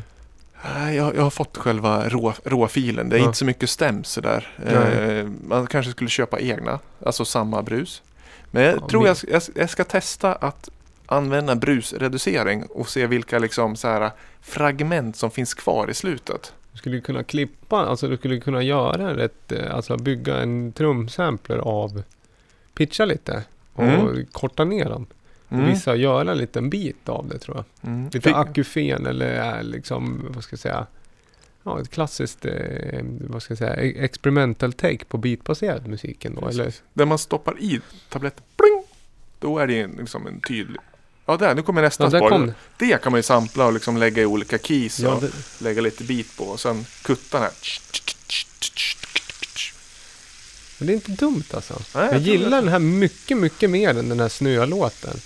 [0.97, 3.09] Jag, jag har fått själva rå, råfilen.
[3.09, 3.27] Det är Ja.
[3.27, 4.49] inte så mycket stäms sådär.
[4.65, 5.19] Nej.
[5.19, 6.79] Eh, man kanske skulle köpa egna.
[7.07, 8.03] Alltså samma brus.
[8.51, 10.69] Men jag Ja, tror men- jag, jag ska testa att
[11.07, 16.53] använda brusreducering och se vilka liksom så här fragment som finns kvar i slutet.
[16.75, 21.59] Du skulle kunna klippa, alltså du skulle kunna göra ett, eh, alltså bygga en trumsampler
[21.59, 22.03] av,
[22.75, 24.27] pitcha lite och Mm.
[24.33, 25.07] korta ner dem.
[25.49, 25.67] Mm.
[25.67, 27.91] Vissa göra en liten bit av det tror jag.
[27.91, 28.05] Mm.
[28.05, 30.87] Lite Fick- akufen eller eh, liksom, vad ska jag säga,
[31.63, 36.49] ja ett klassiskt, eh, vad ska jag säga, e- experimental take på beatbaserad musiken då.
[36.49, 36.83] Eller, Precis.
[36.93, 38.83] Där man stoppar i tabletten, pling!
[39.39, 40.81] Då är det en, liksom en tydlig...
[41.27, 42.29] Ja, där, nu kommer nästa ja, spår.
[42.29, 43.03] kom det.
[43.03, 45.31] Kan man ju sampla och liksom lägga i olika keys Ja, och det.
[45.59, 47.51] lägga lite beat på och sen kutta här.
[50.79, 51.75] Men det är inte dumt alltså.
[51.95, 52.57] Nej, jag tror gillar det.
[52.57, 55.21] den här mycket, mycket mer än den här snöa-låten.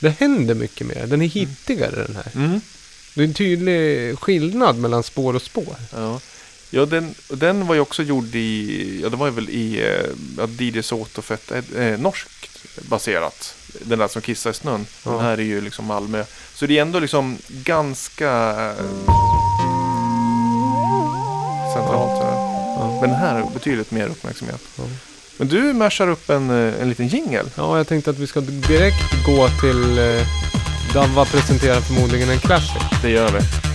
[0.00, 1.06] Det händer mycket mer.
[1.06, 2.30] Den är hittigare den här.
[2.34, 2.60] Mm.
[3.14, 5.76] Det är en tydlig skillnad mellan spår och spår.
[5.92, 6.20] Ja,
[6.70, 10.10] ja den, den var ju också gjord i, ja det var ju väl i eh,
[10.38, 12.48] ja, DJ Soto för ett eh, norskt
[12.88, 13.53] baserat.
[13.82, 14.86] Den där som kissar i snön.
[15.04, 15.10] Ja.
[15.10, 16.24] Den här är ju liksom Malmö.
[16.54, 18.30] Så det är ändå liksom ganska
[18.70, 18.84] eh,
[21.74, 22.20] centralt.
[22.20, 22.50] Ja.
[22.78, 22.98] Ja.
[23.00, 24.60] Men den här har betydligt mer uppmärksamhet.
[25.36, 27.50] Men du mashar upp en, eh, en liten jingel.
[27.54, 30.26] Ja, jag tänkte att vi ska direkt gå till eh,
[30.94, 32.82] Davva presenterar förmodligen en classic.
[33.02, 33.73] Det gör vi.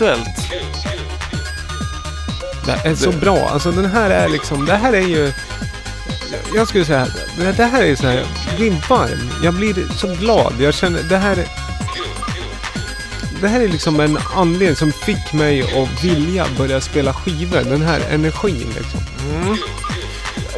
[0.00, 0.48] Eventuellt.
[2.66, 3.48] Det är så bra.
[3.48, 5.32] Alltså den här är liksom, det här är ju...
[6.54, 7.06] jag- skulle säga,
[7.56, 8.14] det här är så här,
[8.48, 9.30] jag blir varm.
[9.42, 10.52] Jag blir så glad.
[10.58, 11.44] Jag känner, det här...
[13.40, 17.60] Det här är liksom en anledning som fick mig att vilja börja spela skivor.
[17.64, 19.00] Den här energin liksom.
[19.34, 19.56] Mm.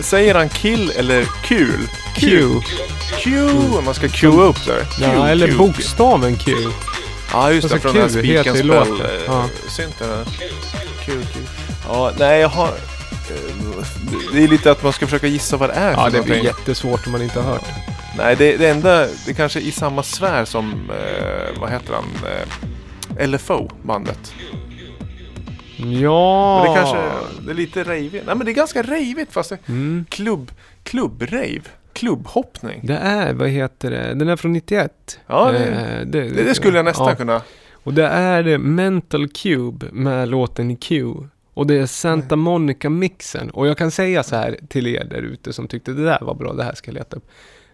[0.00, 1.88] Säger han kill eller kul?
[2.16, 2.48] Q.
[3.18, 3.48] Q,
[3.84, 4.80] man ska queue upp där.
[4.80, 5.58] Q, Ja, eller Q, Q.
[5.58, 6.52] bokstaven Q.
[7.36, 7.80] Ja, just det.
[7.80, 9.06] Från den här Q heter spiken ju spel låten.
[9.06, 9.48] eh, Ja.
[9.98, 10.24] där.
[11.04, 11.40] Q, Q.
[11.88, 12.68] Ja, nej jag har...
[12.68, 13.86] eh,
[14.32, 17.06] Det är lite att man ska försöka gissa vad det är Ja, det blir jättesvårt
[17.06, 17.64] om man inte har hört.
[18.18, 22.04] Nej, det, det enda, det kanske är i samma sfär som, eh, vad heter han,
[23.18, 24.32] eh, LFO bandet.
[25.76, 26.62] Ja.
[26.64, 26.98] Men det kanske,
[27.40, 28.26] det är lite rejvigt.
[28.26, 30.04] Nej men det är ganska rejvigt fast det Mm.
[30.08, 30.50] klubb,
[30.82, 31.60] klubbrave,
[31.96, 32.80] klubbhoppning.
[32.82, 34.14] Det är, vad heter det?
[34.14, 35.20] Den är från 91.
[35.26, 37.14] Ja, det, Eh, det, det skulle jag nästan ja.
[37.14, 37.42] kunna.
[37.72, 41.14] Och det är Mental Cube med låten Q.
[41.54, 43.50] Och det är Santa Monica-mixen.
[43.50, 46.34] Och jag kan säga så här till er där ute som tyckte det där var
[46.34, 47.28] bra, det här ska jag leta upp.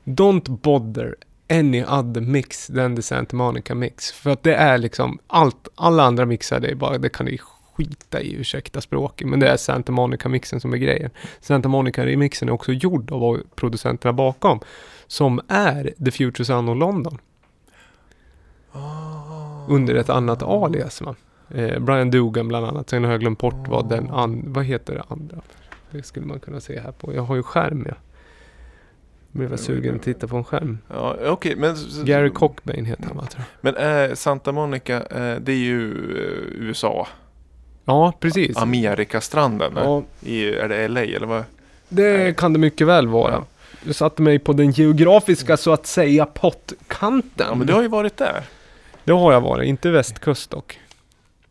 [0.04, 1.14] Don't bother
[1.50, 4.12] any other mix than the Santa Monica mix.
[4.12, 7.40] För att det är liksom allt, alla andra mixar, det är bara, det kan ni
[7.74, 9.28] skita i, ursäkta språket.
[9.28, 11.10] Men det är Santa Monica-mixen som är grejen.
[11.40, 14.60] Santa Monica-remixen är också gjord av producenterna bakom.
[15.06, 17.18] Som är The Future Sound of London.
[19.68, 21.14] Under ett annat alias va?
[21.54, 22.90] Eh, Brian Dugan bland annat.
[22.90, 25.36] Sen har jag glömt bort vad den an- vad heter det andra?
[25.90, 27.14] Det skulle man kunna se här på.
[27.14, 27.94] Jag har ju skärm ja.
[29.32, 30.78] Blev jag sugen att titta på en skärm.
[30.88, 31.76] Ja, okej, men...
[32.04, 33.26] Gary Cockbane heter han va?
[33.36, 33.44] jag.
[33.60, 33.76] Men
[34.10, 37.08] eh, Santa Monica, eh, det är ju eh, USA.
[37.84, 38.56] Ja, precis.
[38.56, 39.72] Amerikastranden.
[39.76, 41.44] Ja, I, är det LA eller vad?
[41.88, 43.32] det kan det mycket väl vara.
[43.32, 43.44] Ja.
[43.84, 47.46] Du satte mig på den geografiska, så att säga, pottkanten.
[47.48, 48.42] Ja men du har ju varit där.
[49.04, 50.80] Det har jag varit, inte västkust dock.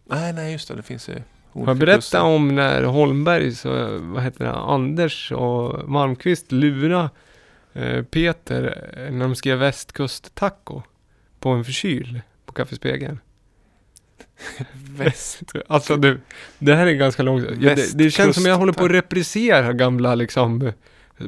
[0.05, 1.13] Nej nej just det, det finns ju
[1.51, 7.09] Har jag berättat om när Holmberg, så, vad heter det, Anders och Malmqvist lura
[7.73, 10.81] eh, Peter när de skrev västkust-taco
[11.39, 13.19] på en förkyl på Kaffespegeln?
[14.97, 15.41] Väst.
[15.67, 16.19] Alltså du,
[16.59, 17.45] det här är ganska långt.
[17.59, 20.71] Ja, det, det känns som jag håller på att reprisera gamla liksom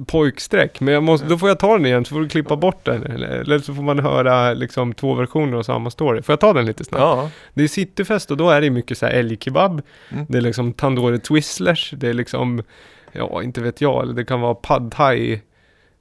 [0.07, 0.79] pojksträck.
[0.79, 3.03] Men jag måste, då får jag ta den igen så får du klippa bort den.
[3.03, 6.21] Eller, eller så får man höra liksom två versioner av samma story.
[6.21, 7.01] Får jag ta den lite snabbt?
[7.01, 7.29] Ja.
[7.53, 9.81] Det är cityfest och då är det mycket så här älgkebab.
[10.09, 10.25] Mm.
[10.29, 11.93] Det är liksom tandoori twistlers.
[11.97, 12.63] Det är liksom,
[13.11, 15.41] ja inte vet jag, eller det kan vara pad thai.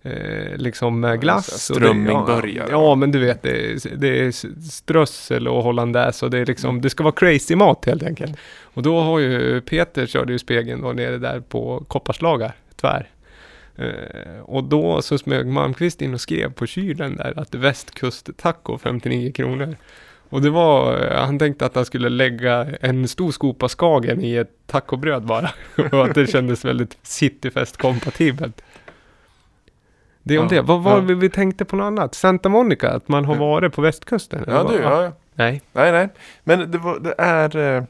[0.05, 1.61] Eh, liksom med Ja, glass.
[1.61, 2.69] strömmingburgare.
[2.71, 4.31] Ja, ja, men du vet, det är, det är
[4.71, 8.37] strössel och hollandaise och det är liksom, det ska vara crazy mat helt enkelt.
[8.63, 13.09] Och då har ju Peter körde ju spegeln då nere där på Kopparslagar, tvär.
[13.77, 19.33] Eh, och då så smög Malmqvist in och skrev på kylen där att västkust-taco 59
[19.33, 19.77] kronor.
[20.29, 24.35] Och det var, eh, han tänkte att han skulle lägga en stor skopa Skagen i
[24.35, 25.51] ett tacobröd bara.
[25.93, 28.63] och att det kändes väldigt cityfest-kompatibelt.
[30.23, 30.63] Det är om Ja, det.
[30.63, 31.01] Vad var ja.
[31.01, 32.15] vi, vi tänkte på något annat?
[32.15, 34.45] Santa Monica, att man har varit på västkusten?
[34.47, 35.03] Ja du, ja.
[35.03, 35.13] ja.
[35.35, 35.63] Nej.
[35.73, 36.09] Nej nej.
[36.45, 37.85] Men det, var, det är eh,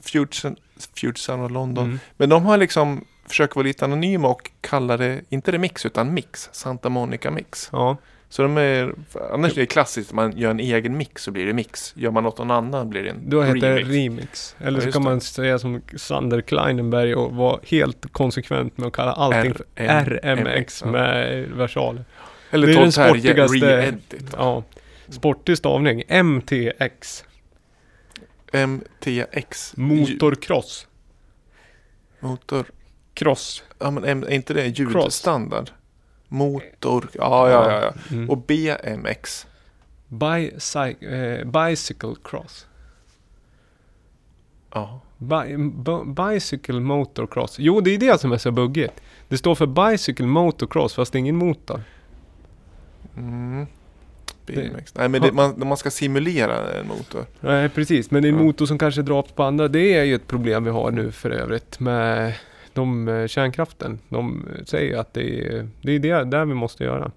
[0.00, 0.54] Future,
[1.00, 1.84] Future Sound of London.
[1.84, 1.98] Mm.
[2.16, 6.48] Men de har liksom försökt vara lite anonyma och kalla det, inte remix utan mix.
[6.52, 7.68] Santa Monica Mix.
[7.72, 7.96] Ja.
[8.32, 8.94] Så de är,
[9.32, 11.92] annars är det klassiskt, man gör en egen mix så blir det mix.
[11.96, 13.88] Gör man något någon annan blir det en Då heter det remix.
[13.90, 14.56] remix.
[14.58, 18.92] Eller Ja, så kan man säga som Sander Kleinenberg och vara helt konsekvent med att
[18.92, 19.64] kalla allting för
[20.22, 22.04] RMX med versaler.
[22.50, 23.94] Eller det är den sportigaste-.
[24.36, 24.62] Ja.
[25.08, 26.02] Sportig stavning.
[26.08, 27.24] MTX.
[28.52, 29.76] MTX.
[29.76, 30.86] Motorcross.
[32.20, 32.64] Motor.
[33.14, 33.64] Cross.
[33.78, 35.70] Ja men är inte det ljudstandard?
[36.32, 37.08] Motor.
[37.14, 37.82] Ja ja ja.
[37.82, 38.14] ja.
[38.16, 38.30] Mm.
[38.30, 39.46] Och BMX.
[40.08, 42.66] Bicy- eh, bicycle cross.
[44.74, 45.00] Ja.
[45.18, 47.56] Bi- bicycle motocross.
[47.58, 49.00] Jo, det är det som är så buggigt.
[49.28, 51.82] Det står för bicycle motocross fast det är ingen motor.
[53.16, 53.66] Mm.
[54.46, 54.94] BMX.
[54.94, 57.24] Nej men det, man, man ska simulera en motor.
[57.40, 58.10] Nej, precis.
[58.10, 59.68] Men det är en motor som kanske dras på andra.
[59.68, 62.34] Det är ju ett problem vi har nu för övrigt med
[62.74, 63.98] de eh, kärnkraften.
[64.08, 67.10] De säger att det är det, är det där vi måste göra.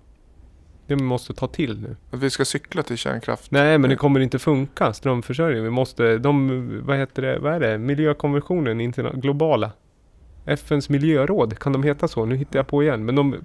[0.87, 1.95] Det vi måste ta till nu.
[2.11, 3.51] Att vi ska cykla till kärnkraft.
[3.51, 5.63] Nej, men det kommer inte funka, strömförsörjning.
[5.63, 7.77] Vi måste, de, vad heter det, vad är det?
[7.77, 9.71] Miljökonventionen, interna- globala.
[10.45, 12.25] FNs miljöråd, kan de heta så?
[12.25, 13.05] Nu hittar jag på igen.
[13.05, 13.35] Men de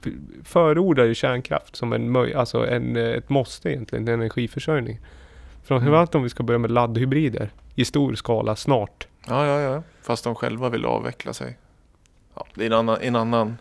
[0.45, 5.01] förordar ju kärnkraft som en, alltså en, ett måste egentligen, en energiförsörjning.
[5.65, 9.09] Framförallt om vi ska börja med laddhybrider i stor skala snart.
[9.27, 9.83] Ja ja ja.
[10.03, 11.59] Fast de själva vill avveckla sig.
[12.39, 13.59] Ja, det är en annan, en annan.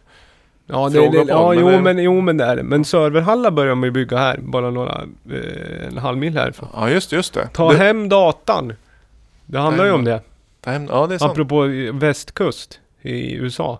[0.65, 2.63] Ja, det, det, på, ja men jo, det- men, jo men det är det.
[2.63, 5.01] Men serverhallar börjar man ju bygga här, bara några,
[5.31, 6.69] eh, en halv mil härifrån.
[6.73, 7.47] Ja just just det.
[7.53, 8.73] Ta det, hem datan!
[9.45, 10.21] Det handlar ju om det.
[10.61, 10.87] ta hem.
[10.89, 11.31] Ja det är sant.
[11.31, 11.63] Apropå
[11.93, 13.79] västkust i USA.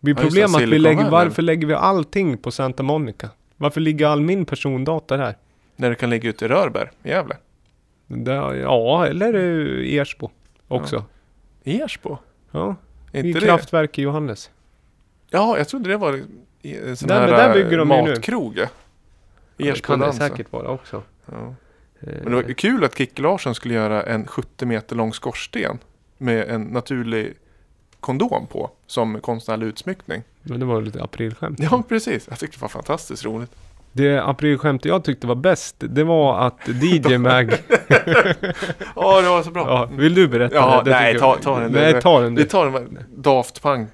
[0.00, 1.10] Det är Ja, problem att vi lägger, Valley.
[1.10, 3.28] varför lägger vi allting på Santa Monica?
[3.56, 5.34] Varför ligger all min persondata där?
[5.76, 7.36] När det kan ligga ute i Rörberg, Gävle.
[8.62, 10.30] ja, eller eh, Ersbo
[10.68, 11.04] också.
[11.64, 12.16] I Ersbo?
[12.50, 12.76] Ja,
[13.12, 13.46] inte det?
[13.46, 14.50] kraftverk i Johannes.
[15.30, 16.20] Ja, jag trodde det var
[16.62, 18.10] en sån Där- här där äh, bygger de ju nu.
[18.10, 18.58] matkrog.
[18.58, 18.66] ja.
[19.56, 21.02] Det kan det säkert vara också.
[21.26, 21.54] Ja.
[22.00, 25.78] Eh, Men det var kul att Kikki Larsson skulle göra en 70 meter lång skorsten
[26.18, 27.34] med en naturlig
[28.00, 30.22] kondom på som konstnärlig utsmyckning.
[30.42, 31.58] Men det var lite aprilskämt.
[31.62, 32.26] Ja, precis.
[32.30, 33.50] Jag tyckte det var fantastiskt roligt.
[33.92, 37.52] Det aprilskämt jag tyckte var bäst, det var att DJ Mag...
[38.96, 39.66] Ja, det var så bra.
[39.68, 40.54] ja, vill du berätta?
[40.54, 40.90] Ja, det?
[40.90, 41.72] nej, ta- ta den.
[41.72, 42.48] Nej, ta den Vi du.
[42.48, 42.98] tar den.
[43.16, 43.90] Daft Punk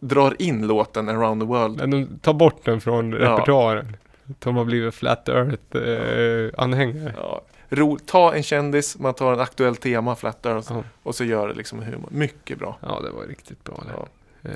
[0.00, 1.76] drar in låten Around the World.
[1.76, 3.18] Men de tar bort den från Ja.
[3.18, 3.96] repertoaren.
[4.38, 7.12] De har blivit Flat Earth-anhängare.
[7.16, 7.40] Ja.
[7.70, 10.82] Ro, ta en kändis, man tar en aktuell tema, Flat Earth, Ja.
[11.02, 12.08] och så gör det liksom humor.
[12.10, 12.78] Mycket bra.
[12.82, 13.82] ja, det var riktigt bra.
[13.86, 13.92] det.
[13.96, 14.06] Ja.
[14.50, 14.54] Eh,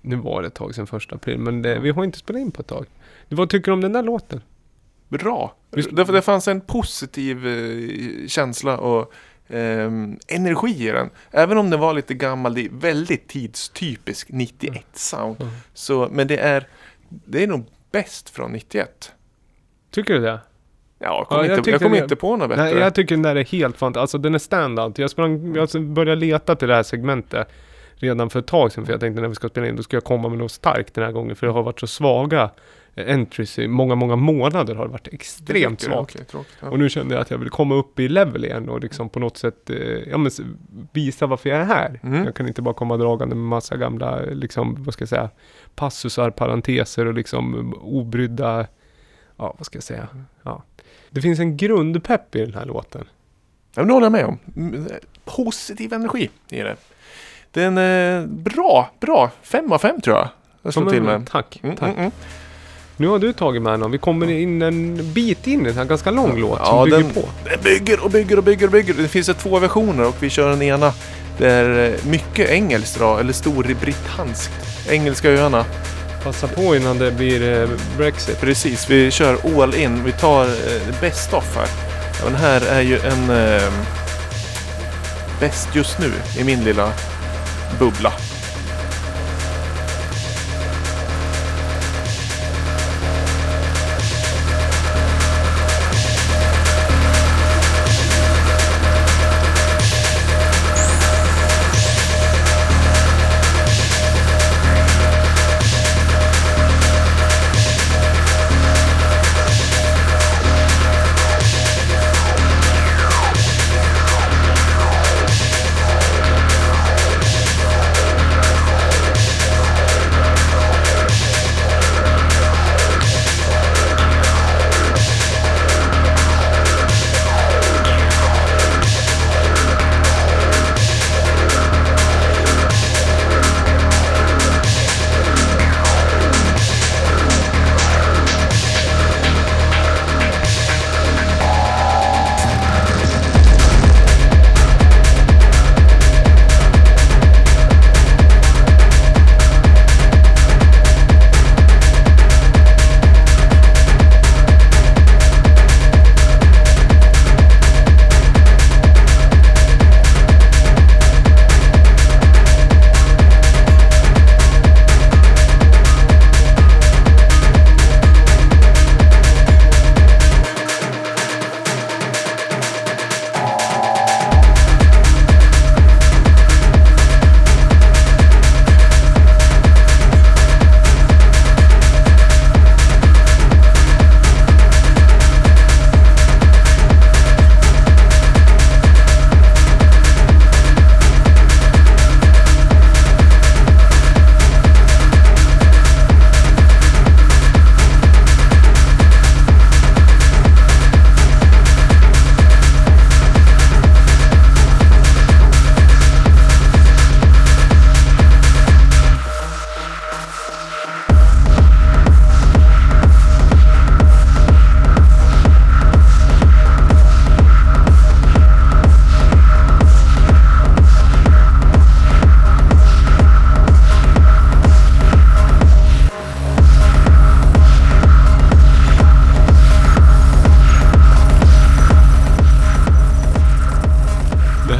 [0.00, 2.50] nu var det ett tag sedan första april, men det, vi har inte spelat in
[2.50, 2.86] på ett tag.
[3.28, 4.42] Vad tycker du om den där låten?
[5.08, 5.54] Bra.
[5.70, 9.12] Det, det fanns en positiv eh, känsla och
[9.48, 11.10] ehm, energi i den.
[11.30, 15.40] Även om den var lite gammal, det är väldigt tidstypisk 91 sound.
[15.40, 15.52] Mm.
[15.74, 16.66] Så, men det är,
[17.08, 19.12] det är nog bäst från 91.
[19.90, 20.38] Tycker du det?
[20.98, 22.62] Ja, jag kommer Ja, inte, jag kom det- inte på något bättre.
[22.64, 24.00] Nej, jag tycker den där är helt fantastisk.
[24.02, 24.98] Alltså den är standout.
[24.98, 27.48] Jag, sprang, jag började leta till det här segmentet
[27.94, 28.86] redan för ett tag sedan.
[28.86, 30.94] För jag tänkte när vi ska spela in, då ska jag komma med något starkt
[30.94, 31.36] den här gången.
[31.36, 32.50] För det har varit så svaga
[32.96, 36.14] entries i många, många månader har det varit extremt svagt.
[36.14, 36.56] Okej, tråkigt.
[36.60, 36.68] Ja.
[36.70, 39.20] Och nu kände jag att jag vill komma upp i level igen och liksom på
[39.20, 39.76] något sätt eh,
[40.10, 40.30] ja, men,
[40.92, 42.00] visa varför jag är här.
[42.02, 42.24] Mm.
[42.24, 45.30] Jag kan inte bara komma dragande med massa gamla, liksom, vad ska jag säga,
[45.74, 48.66] passusar, parenteser och liksom obrydda,
[49.36, 50.08] ja vad ska jag säga,
[50.42, 50.62] ja.
[51.10, 53.04] Det finns en grundpepp i den här låten.
[53.74, 54.38] Ja, men det håller jag med om.
[54.56, 54.86] Mm,
[55.24, 56.76] Positiv energi i det.
[57.50, 59.30] Den är bra, bra.
[59.42, 60.28] Fem av fem tror jag.
[60.62, 61.26] Jag slår till med.
[61.30, 61.88] Tack, Mm, tack.
[61.88, 62.10] mm, mm.
[62.96, 63.90] Nu har du tagit med någon.
[63.90, 67.10] Vi kommer in en bit in i här ganska lång låt som Ja, bygger den-
[67.10, 67.28] på.
[67.50, 68.94] Den bygger och bygger och bygger och bygger.
[68.94, 70.92] Det finns två versioner och vi kör den ena.
[71.38, 74.50] Det är eh, mycket engelskt då, eller storbritannskt.
[74.90, 75.64] Engelska öarna.
[76.24, 78.40] Passa på innan det blir eh, Brexit.
[78.40, 80.04] Precis, vi kör all in.
[80.04, 81.68] Vi tar eh, best off här.
[82.20, 83.72] Ja, Den här är ju en eh,
[85.40, 86.92] bäst just nu i min lilla
[87.78, 88.12] bubbla.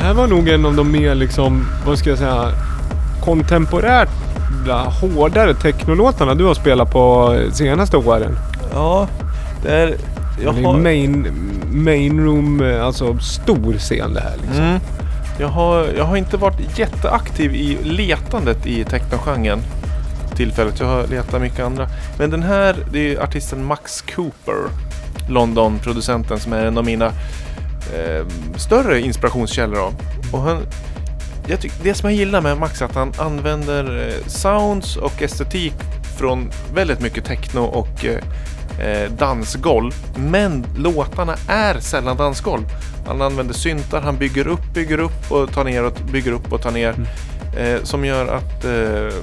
[0.04, 2.52] Här var nog en av de mer liksom, vad ska jag säga,
[3.24, 4.08] kontemporärt
[5.00, 8.36] hårdare technolåtarna du har spelat på senaste åren.
[8.72, 9.08] Ja,
[9.62, 9.96] det är...
[10.44, 11.28] Jag har, main,
[11.72, 14.64] main room, alltså stor scen det här liksom.
[14.64, 14.80] mm,
[15.38, 19.58] jag, har, jag har inte varit jätteaktiv i letandet i technogenren
[20.36, 20.80] tillfället.
[20.80, 21.86] Jag har letat mycket andra.
[22.18, 24.54] Men den här, det är artisten Max Cooper.
[25.28, 27.12] London-producenten som är en av mina
[27.94, 28.26] eh,
[28.56, 29.76] större inspirationskällor.
[29.76, 29.92] Då.
[30.32, 30.66] Och han,
[31.46, 35.22] jag tyck, det som jag gillar med Max är att han använder eh, sounds och
[35.22, 35.74] estetik
[36.18, 38.18] från väldigt mycket techno och eh,
[38.86, 39.92] eh, dansgolv.
[40.16, 42.64] Men låtarna är sällan dansgolv.
[43.06, 46.62] Han använder syntar, han bygger upp, bygger upp och tar ner och bygger upp och
[46.62, 46.94] tar ner.
[47.56, 49.18] Eh, som gör att eh,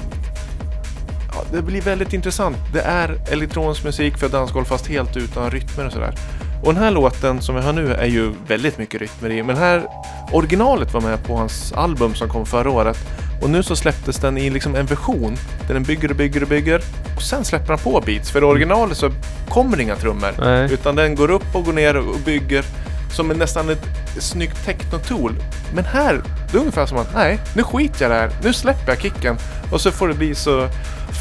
[1.34, 2.57] ja, det blir väldigt intressant.
[2.74, 6.16] Det är elektronisk musik för dansgolv fast helt utan rytmer och sådär.
[6.64, 9.43] Och den här låten som vi har nu är ju väldigt mycket rytmer i.
[9.43, 9.84] Men här,
[10.32, 12.97] originalet var med på hans album som kom förra året.
[13.41, 15.36] Och nu så släpptes den i liksom en version
[15.68, 16.82] där den bygger och bygger och bygger.
[17.16, 18.32] Och sen släpper han på beats.
[18.32, 19.12] För i originalet så
[19.49, 20.32] kommer det inga trummor.
[20.39, 20.74] Nej.
[20.74, 22.66] Utan den går upp och går ner och bygger
[23.12, 23.86] som en, nästan ett
[24.20, 25.36] snyggt techno-tool.
[25.74, 28.32] Men här, det är ungefär som att nej, nu skiter jag i det här.
[28.43, 29.38] Nu släpper jag kicken.
[29.72, 30.68] Och så får det bli så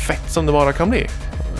[0.06, 1.06] fett som det bara kan bli.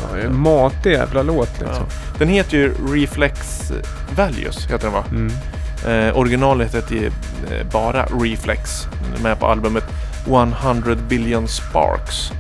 [0.03, 1.87] Ja, en matig jävla låt liksom.
[1.89, 2.17] Ja.
[2.19, 3.73] Den heter ju Reflex
[4.17, 5.05] Values, heter den va?
[5.11, 5.33] Mm.
[5.87, 8.87] Eh, originalet heter ju eh, bara Reflex.
[9.23, 9.85] Med på albumet
[10.27, 12.31] 100 Billion Sparks.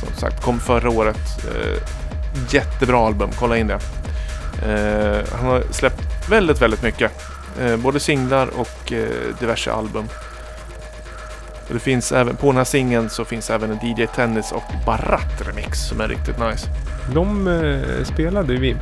[0.00, 1.44] Som sagt, kom förra året.
[1.44, 1.82] Eh,
[2.50, 3.78] jättebra album, kolla in det.
[4.62, 7.12] Eh, han har släppt väldigt, väldigt mycket.
[7.60, 9.08] Eh, både singlar och eh,
[9.40, 10.08] diverse album.
[11.70, 14.62] Och det finns även, på den här singeln så finns även en DJ Tennis och
[14.86, 16.68] Barat remix som är riktigt nice.
[17.14, 18.76] De eh, spelade vi.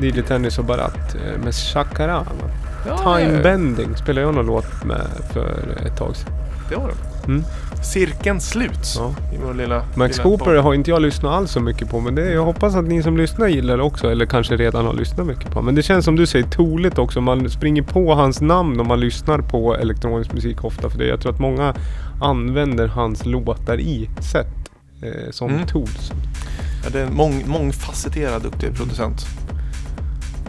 [0.00, 2.18] DJ Tennis och Barat eh, med Shakara.
[2.18, 3.18] va?
[3.18, 6.32] Time Bending spelade jag någon låt med för ett tag sedan.
[6.68, 7.15] Det var det.
[7.26, 7.44] Mm.
[7.82, 9.14] Cirkeln sluts Ja.
[9.34, 9.82] i vår lilla...
[9.94, 12.74] Max lilla Cooper har inte jag lyssnat alls så mycket på men det, jag hoppas
[12.76, 15.62] att ni som lyssnar gillar det också eller kanske redan har lyssnat mycket på.
[15.62, 17.20] Men det känns som du säger toligt också.
[17.20, 21.06] Man springer på hans namn och man lyssnar på elektronisk musik ofta för det.
[21.06, 21.74] Jag tror att många
[22.22, 24.46] använder hans låtar i set
[25.02, 25.66] eh, som Mm.
[25.66, 26.12] tools.
[26.84, 29.26] Ja, det är en mång, mångfacetterad duktig producent.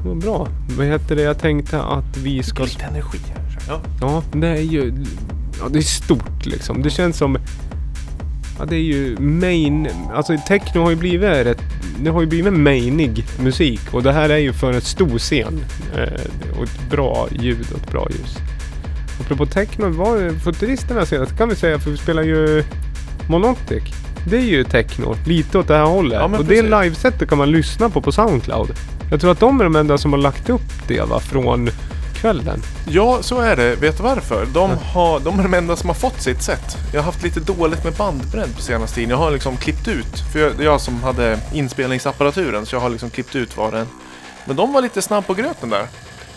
[0.05, 0.47] Vad bra.
[0.78, 1.21] Vad heter det?
[1.21, 2.63] Jag tänkte att vi ska...
[2.63, 3.59] Lite energi här.
[3.69, 3.80] Ja.
[4.01, 4.93] Ja, det är ju...
[5.60, 6.82] Ja, det är stort liksom.
[6.82, 7.38] Det känns som...
[8.60, 9.88] Ja, det är ju main...
[10.14, 11.62] Alltså techno har ju blivit rätt...
[11.99, 15.60] Det har ju blivit mainig musik och det här är ju för en stor scen.
[15.95, 18.38] Eh, och ett bra ljud och ett bra ljus.
[19.22, 22.64] Apropå techno, var det futuristerna senast kan vi säga för vi spelar ju
[23.30, 23.84] Monoptic.
[24.30, 26.20] Det är ju techno, lite åt det här hållet.
[26.20, 26.64] Ja, och det precis.
[26.64, 28.72] livesetet kan man lyssna på på Soundcloud.
[29.12, 31.70] Jag tror att de är de enda som har lagt upp det va, från
[32.18, 32.61] kvällen.
[32.89, 33.76] ja, så är det.
[33.76, 34.45] Vet du varför?
[34.45, 36.78] De, har, de är de enda som har fått sitt set.
[36.93, 39.09] Jag har haft lite dåligt med bandbredd på senaste tiden.
[39.09, 40.20] Jag har liksom klippt ut.
[40.34, 43.88] För jag, jag som hade inspelningsapparaturen så jag har liksom klippt ut vad den...
[44.45, 45.88] Men de var lite snabb på gröten där.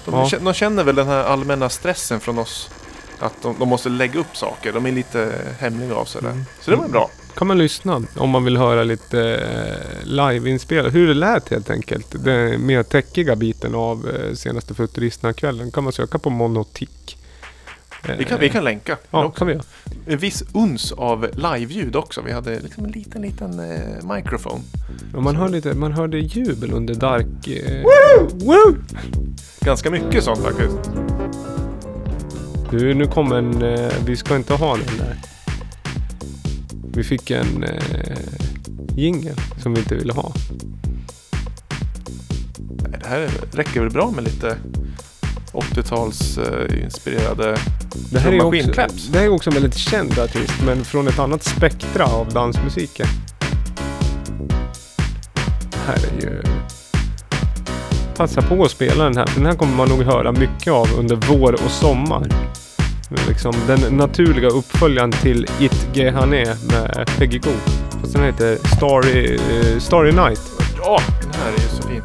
[0.04, 0.38] De, Ja.
[0.40, 2.70] de känner väl den här allmänna stressen från oss.
[3.18, 4.72] Att de, de måste lägga upp saker.
[4.72, 6.30] De är lite hemliga av sig där.
[6.30, 6.44] Mm.
[6.60, 7.10] Så det var bra.
[7.34, 10.94] Kan man lyssna om man vill höra lite eh, liveinspelat.
[10.94, 12.24] Hur det lät helt enkelt.
[12.24, 16.88] Den mer täckiga biten av eh, senaste Futuristerna-kvällen kan man söka på Monotic.
[18.08, 18.96] Eh, Vi kan, vi kan länka.
[19.10, 19.38] Ja, också.
[19.38, 19.58] kan vi.
[20.06, 22.22] En viss uns av live-ljud också.
[22.22, 24.60] Vi hade liksom en liten, liten eh, mikrofon.
[25.14, 27.48] Man, hör lite, man hörde jubel under Dark...
[27.48, 27.82] Eh,
[28.32, 28.76] Woo!
[29.60, 30.90] Ganska mycket sånt faktiskt.
[32.70, 33.62] Du, nu kommer en...
[33.62, 35.16] Eh, vi ska inte ha den där.
[36.94, 38.18] Vi fick en eh,
[38.96, 40.32] jingel som vi inte ville ha.
[43.00, 44.56] Det här räcker väl bra med lite
[45.52, 46.44] 80-tals eh,
[48.10, 48.72] Det här, är också,
[49.12, 53.06] det här är också en väldigt känd artist men från ett annat spektra av dansmusiken.
[55.70, 56.42] Det här är ju...
[58.16, 60.88] Passa på att spela den här för den här kommer man nog höra mycket av
[60.98, 62.26] under vår och sommar.
[63.28, 67.52] Liksom den naturliga uppföljaren till It Gehane med Peggy Goo.
[68.00, 70.40] Fast den heter Starry, eh, Starry Night.
[70.76, 72.02] Ja, den här är ju så fin.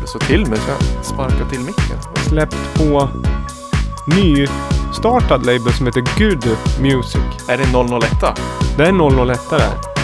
[0.00, 1.98] Det så till mig så jag sparkar till micken.
[2.28, 3.08] Släppt på
[4.06, 7.48] nystartad label som heter Good Music.
[7.48, 8.38] Är det 001?
[8.76, 8.92] Det är
[9.28, 9.97] 001 där.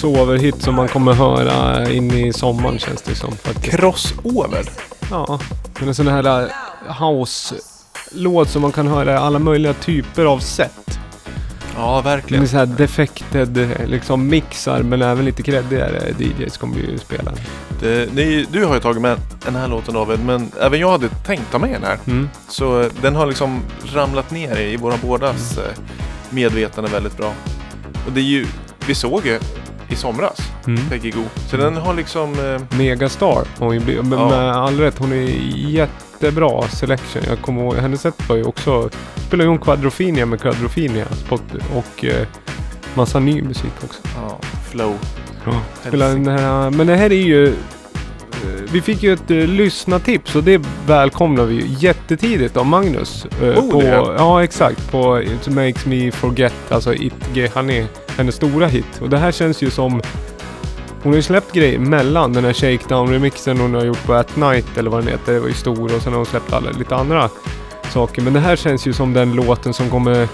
[0.00, 3.32] Crossover-hit som man kommer höra in i sommaren känns det som.
[3.32, 3.76] Faktiskt.
[3.76, 4.64] Crossover.
[5.10, 5.40] Ja,
[5.78, 6.48] men en sån här
[7.00, 10.98] house-låt som man kan höra i alla möjliga typer av sätt.
[11.76, 12.42] Ja, verkligen.
[12.42, 17.32] är så här defected liksom mixar men även lite creddigare DJs kommer ju spela.
[17.80, 21.08] Det, ni, du har ju tagit med den här låten David, men även jag hade
[21.08, 21.98] tänkt ta med den här.
[22.06, 22.28] Mm.
[22.48, 23.60] Så eh, den har liksom
[23.94, 25.64] ramlat ner i våra bådas eh,
[26.30, 27.32] medvetande väldigt bra.
[28.06, 28.46] Och det är ju,
[28.86, 29.38] vi såg ju
[29.90, 30.88] i somras, Mm.
[30.90, 31.24] Peggy Goo.
[31.50, 33.44] Så den har liksom, eh, Megastar.
[33.58, 34.50] Hon är, med, Ja.
[34.52, 34.98] all rätt.
[34.98, 37.22] Hon är jättebra selection.
[37.28, 38.90] Jag kommer ihåg, hennes sätt var ju också...
[39.26, 41.04] Spelar ju hon Quadrofinia med Quadrofinia.
[41.74, 42.26] Och eh,
[42.94, 44.00] massa ny musik också.
[44.16, 44.38] ja,
[44.70, 44.94] flow.
[45.44, 45.90] Ja.
[45.90, 47.46] Den här, men det här är ju...
[47.48, 47.52] eh,
[48.72, 53.26] Vi fick ju ett uh, lyssnartips och det välkomnar vi ju jättetidigt av Magnus.
[53.42, 53.88] eh, Oh, på, det.
[54.18, 54.90] ja, exakt.
[54.90, 57.84] På It Makes Me Forget, alltså It Ge Honey,
[58.20, 59.00] hennes stora hit.
[59.00, 60.02] Och det här känns ju som...
[61.02, 64.78] Hon har ju släppt grejer mellan den här Shakedown-remixen hon har gjort på At Night
[64.78, 65.32] eller vad den heter.
[65.32, 67.30] Det var ju stor och sen har hon släppt alla, lite andra
[67.92, 68.22] saker.
[68.22, 70.28] Men det här känns ju som den låten som kommer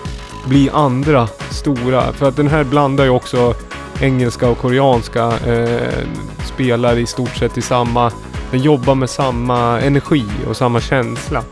[0.46, 2.12] bli andra stora.
[2.12, 3.54] För att den här blandar ju också
[4.00, 5.32] engelska och koreanska.
[5.46, 6.06] Eh,
[6.44, 8.12] spelar i stort sett i samma...
[8.50, 11.42] Den jobbar med samma energi och samma känsla.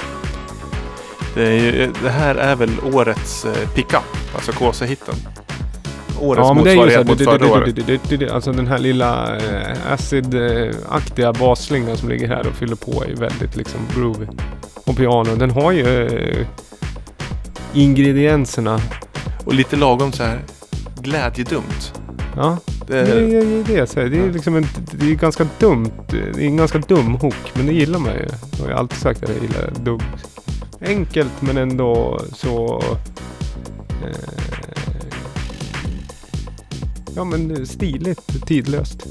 [1.34, 5.14] Det, är ju, det här är väl årets eh, pickup, alltså KC-hitten.
[6.20, 8.32] Årets ja men det är ju motsvarighet mot förra året.
[8.32, 13.56] Alltså den här lilla eh, acid-aktiga basslingan som ligger här och fyller på är väldigt
[13.56, 14.26] liksom groovy.
[14.84, 16.46] Och piano, den har ju eh,
[17.74, 18.80] ingredienserna.
[19.44, 20.38] Och lite lagom så här
[21.00, 21.92] glädjedumt.
[22.36, 24.10] Ja, Det, det är det, det, jag säger.
[24.10, 25.90] det är liksom en, det är ganska dumt.
[26.10, 28.26] Det är en ganska dum hook, men det gillar man ju.
[28.58, 30.00] Jag har alltid sagt att jag gillar dum.
[30.80, 32.82] Enkelt men ändå så...
[34.02, 34.73] Eh,
[37.16, 39.06] ja men stiligt, tidlöst.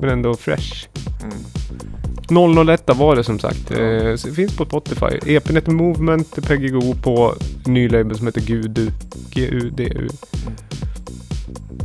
[0.00, 0.86] Men ändå fresh.
[1.22, 2.68] mm.
[2.68, 3.70] 001 var det som sagt.
[3.70, 5.34] Eh, det finns på Spotify.
[5.36, 7.34] Epinet Movement, Peggy Go på
[7.66, 8.90] ny label som heter Gudu.
[9.30, 10.08] G-U-D-U.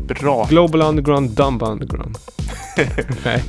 [0.07, 0.45] Bra.
[0.49, 2.17] Global Underground, Dumb Underground.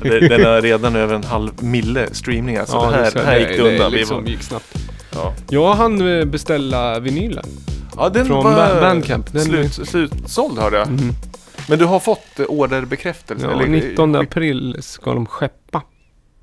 [0.03, 2.65] Det- Den har redan över en halv mille streamningar.
[2.65, 3.93] Så Ja, det här, det här gick det undan.
[3.93, 4.77] Vi liksom gick snabbt.
[5.15, 5.33] ja.
[5.51, 7.45] Jag hann eh, beställa vinylen.
[7.97, 9.33] ja, den Från var Ba- Bandcamp.
[9.33, 10.89] Den- slut, slutsåld hörde jag.
[10.91, 11.13] Mhm.
[11.69, 13.47] Men du har fått eh, orderbekräftelse?
[13.47, 15.83] Ja, eller- 19 april ska de skeppa.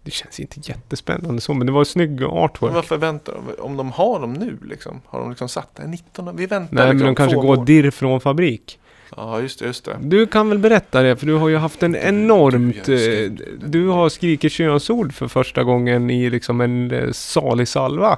[0.03, 2.73] Det känns inte jättespännande så, men det var snygg Men artwork.
[2.73, 3.61] varför väntar de?
[3.63, 5.01] Om de har dem nu liksom?
[5.05, 5.87] Har de liksom satt det?
[5.87, 6.35] 19?
[6.35, 7.65] Vi väntar Nej, men liksom de kanske går år.
[7.65, 8.79] dirr från fabrik.
[9.17, 9.97] Ja, just det, just det.
[10.01, 12.85] Du kan väl berätta det, för du har ju haft en enormt...
[12.85, 13.31] du, eh,
[13.65, 18.17] Du har skrikit könsord för första gången i liksom en eh, salig salva.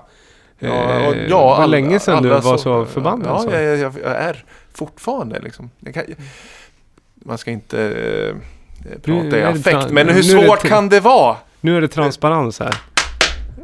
[0.60, 3.28] Ja, och, det ja var all- länge sedan du alla var så förbannad.
[3.28, 3.50] Ja, så.
[3.52, 5.70] jag, jag, jag är fortfarande liksom.
[5.80, 6.04] Jag kan,
[7.26, 8.36] man ska inte eh,
[8.90, 11.36] Nu prata i är det affekt, men hur nu det svårt tra- kan det vara?
[11.62, 12.76] Nu är det transparens här.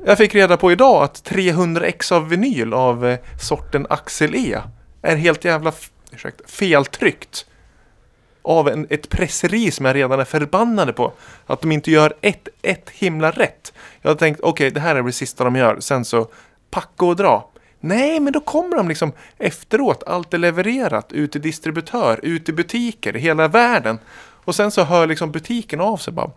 [0.06, 4.58] Jag fick reda på idag att 300 ex av vinyl av eh, sorten Axel E
[5.02, 5.74] är helt jävla
[6.12, 7.46] ursäkta, feltryckt.
[8.42, 11.14] Av en, ett presseri som jag redan är förbannade på.
[11.46, 13.74] Att de inte gör ett, ett himla rätt.
[14.02, 15.78] Jag har tänkt, okej det här är det sista de gör.
[15.80, 16.28] Sen så
[16.72, 17.50] packa och dra.
[17.80, 20.04] Nej, men då kommer de liksom efteråt.
[20.08, 24.00] Allt är levererat ut till distributör, ut i butiker i hela världen.
[24.46, 26.32] Och sen så hör liksom butiken av sig bara.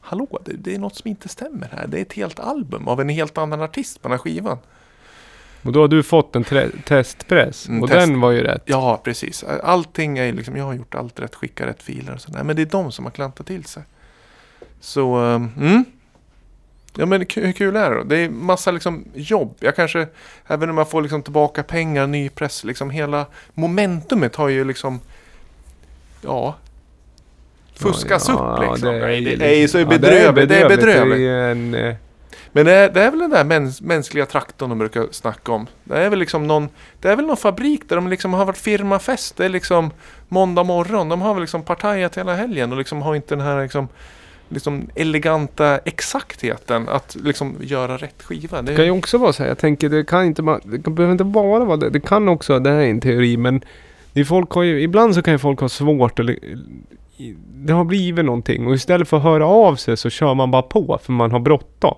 [0.00, 1.86] Hallå, det, det är något som inte stämmer här.
[1.86, 4.58] Det är ett helt album av en helt annan artist på den här skivan.
[5.62, 6.44] Och då har du fått en
[6.84, 7.68] testpress.
[7.82, 8.00] Och test.
[8.00, 8.62] den var ju rätt.
[8.64, 9.44] Ja, precis.
[9.44, 12.44] Allting är liksom, jag har gjort allt rätt, skickat rätt filer och sådär.
[12.44, 13.82] Men det är de som har klantat till sig.
[14.80, 15.84] Så, um, mm.
[16.94, 18.02] Ja men hur kul är det då?
[18.02, 19.56] Det är massa liksom jobb.
[19.60, 20.06] Jag kanske,
[20.46, 25.00] även om jag får liksom tillbaka pengar, ny press, liksom hela momentumet har ju liksom,
[26.20, 26.56] ja,
[27.74, 28.88] fuskas upp liksom.
[28.88, 30.48] Det ju det är ju så ja, bedrövligt.
[30.48, 31.18] Det är bedrövligt.
[31.18, 31.94] Är en, eh,
[32.52, 35.66] Men det är, det är väl den där mäns, mänskliga traktorn de brukar snacka om.
[35.84, 36.68] Det är väl liksom någon,
[37.00, 39.36] det är väl någon fabrik där de liksom har varit firmafest.
[39.36, 39.90] Det är liksom
[40.28, 41.08] måndag morgon.
[41.08, 43.88] De har väl liksom partajat hela helgen och liksom har inte den här liksom,
[44.48, 48.62] liksom eleganta exaktheten att liksom göra rätt skiva.
[48.62, 50.90] Det Det kan ju också vara så här, jag tänker det kan inte bara, det
[50.90, 51.90] behöver inte bara vara det.
[51.90, 53.60] Det kan också, det här är en teori, men
[54.12, 56.38] det folk har ju, ibland så kan ju folk ha svårt eller
[57.54, 60.62] det har blivit någonting och istället för att höra av sig så kör man bara
[60.62, 61.94] på för man har bråttom.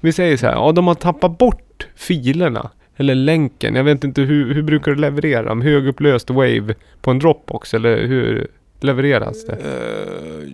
[0.00, 2.70] Vi säger så här, ja de har tappat bort filerna.
[3.00, 5.62] Eller länken, jag vet inte hur, hur brukar du leverera dem?
[5.62, 8.48] Högupplöst wave på en Dropbox eller hur
[8.80, 9.52] levereras det?
[9.52, 10.48] Eh,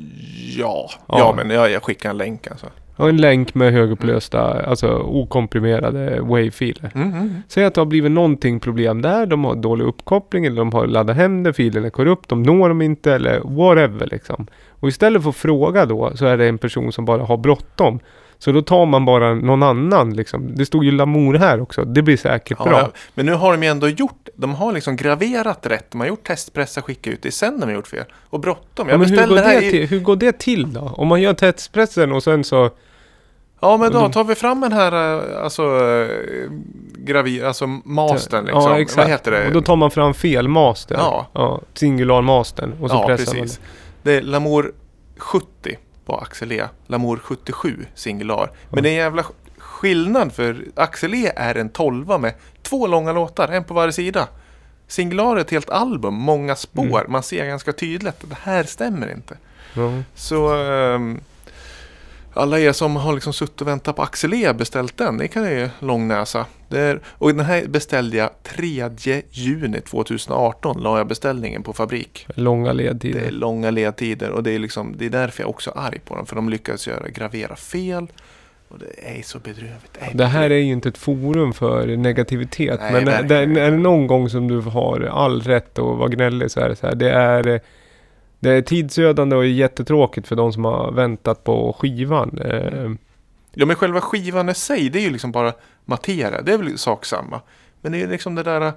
[0.58, 1.18] Ja, Ja.
[1.18, 1.34] ja.
[1.36, 2.66] men jag, jag skickar en länk alltså.
[2.96, 6.90] Och en länk med högupplösta, alltså okomprimerade wave-filer.
[6.94, 7.34] Mm, mm.
[7.48, 10.86] Säg att det har blivit någonting problem där, de har dålig uppkoppling eller de har
[10.86, 14.46] laddat hem det, filen är korrupt, de når dem inte eller whatever liksom.
[14.68, 18.00] Och istället för att fråga då så är det en person som bara har bråttom.
[18.38, 20.54] Så då tar man bara någon annan liksom.
[20.54, 22.78] Det stod ju Lamour här också, det blir säkert Ja, bra.
[22.80, 22.90] ja.
[23.14, 25.90] Men nu har de ju ändå gjort, de har liksom graverat rätt.
[25.90, 27.30] De har gjort testpressar, skickat ut det.
[27.30, 28.04] Sen de har gjort fel.
[28.30, 28.88] Och bråttom.
[28.88, 29.70] Ja, Jag men hur går, det här det i...
[29.70, 30.80] till, hur går det till då?
[30.96, 32.70] Om man gör testpressen och sen så...
[33.60, 34.92] Ja men då tar vi fram den här
[35.36, 36.50] eh, alltså eh,
[36.98, 38.62] gravi, alltså mastern liksom.
[38.62, 38.98] Ja, exakt.
[38.98, 39.46] Vad heter det?
[39.46, 40.94] Och då tar man fram fel master.
[40.98, 41.26] Ja.
[41.32, 42.72] ja singular-mastern.
[42.80, 43.60] Och så ja pressar precis.
[44.02, 44.72] Det är Lamour
[45.18, 45.76] 70
[46.06, 46.64] på Axel E.
[46.86, 48.50] Lamour 77 singular.
[48.70, 52.86] Men det är en jävla sk- skillnad för Axel E är en 12 med två
[52.86, 54.28] långa låtar, en på varje sida.
[54.88, 57.00] Singular är ett helt album, många spår.
[57.00, 57.12] Mm.
[57.12, 59.36] Man ser ganska tydligt att det här stämmer inte.
[59.74, 59.92] Ja.
[60.14, 61.20] Så ehm,
[62.34, 65.44] alla er som har liksom suttit och väntat på Axel E beställt den, det kan
[65.50, 66.46] ju långnäsa.
[66.70, 68.90] Är, och den här beställde jag 3
[69.30, 72.26] juni 2018, la jag beställningen på fabrik.
[72.34, 73.30] Långa Det är ledtider.
[73.30, 76.26] långa ledtider och det är, liksom, det är därför jag också är arg på dem.
[76.26, 78.06] För de lyckades göra, gravera fel.
[78.68, 79.98] Och det är så bedrövligt.
[80.12, 82.80] Det Det här är ju inte ett forum för negativitet.
[82.82, 86.50] Nej, men är, är det någon gång som du har all rätt att vara gnällig
[86.50, 86.94] så är det så här.
[86.94, 87.60] Det är,
[88.44, 92.38] det är tidsödande och jättetråkigt för de som har väntat på skivan.
[92.38, 92.90] Eh,
[93.52, 95.52] ja men själva skivan i sig, det är ju liksom bara
[95.84, 96.42] materia.
[96.42, 97.40] Det är väl sak samma.
[97.80, 98.72] Men det är ju liksom det där eh,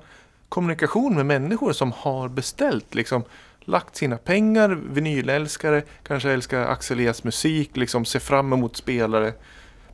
[0.49, 3.23] kommunikation med människor som har beställt liksom.
[3.59, 9.33] Lagt sina pengar, vinylälskare, kanske älskar Axel E's musik, liksom ser fram emot spelare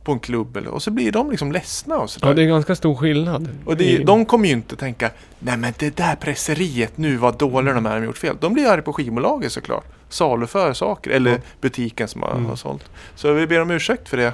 [0.04, 2.28] på en klubb eller, och så blir de liksom ledsna och sådär.
[2.28, 3.48] ja, det är ganska stor skillnad.
[3.64, 7.38] Och det, I- de kommer ju inte tänka Nej men det där presseriet nu, vad
[7.38, 8.36] dåliga de är, de har gjort fel.
[8.40, 9.84] De blir arga på skivbolaget såklart.
[10.08, 11.36] Saluför saker, eller Ja.
[11.60, 12.44] butiken som Mm.
[12.46, 12.84] har sålt.
[13.14, 14.32] Så vi ber om ursäkt för det.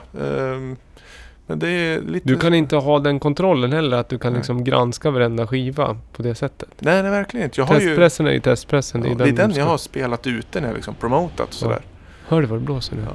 [1.46, 2.28] Men det är lite...
[2.28, 4.38] Du kan inte ha den kontrollen heller, att du kan Nej.
[4.38, 6.68] liksom granska varenda skiva på det sättet.
[6.78, 7.60] Nej, nej verkligen inte.
[7.60, 7.86] Jag har ju...
[7.86, 9.04] Testpressen är ju testpressen.
[9.04, 11.80] Ja, det är den, den jag har spelat ute när jag liksom promotat och sådär.
[12.28, 13.02] Hör du vad det blåser nu?
[13.06, 13.12] Ja.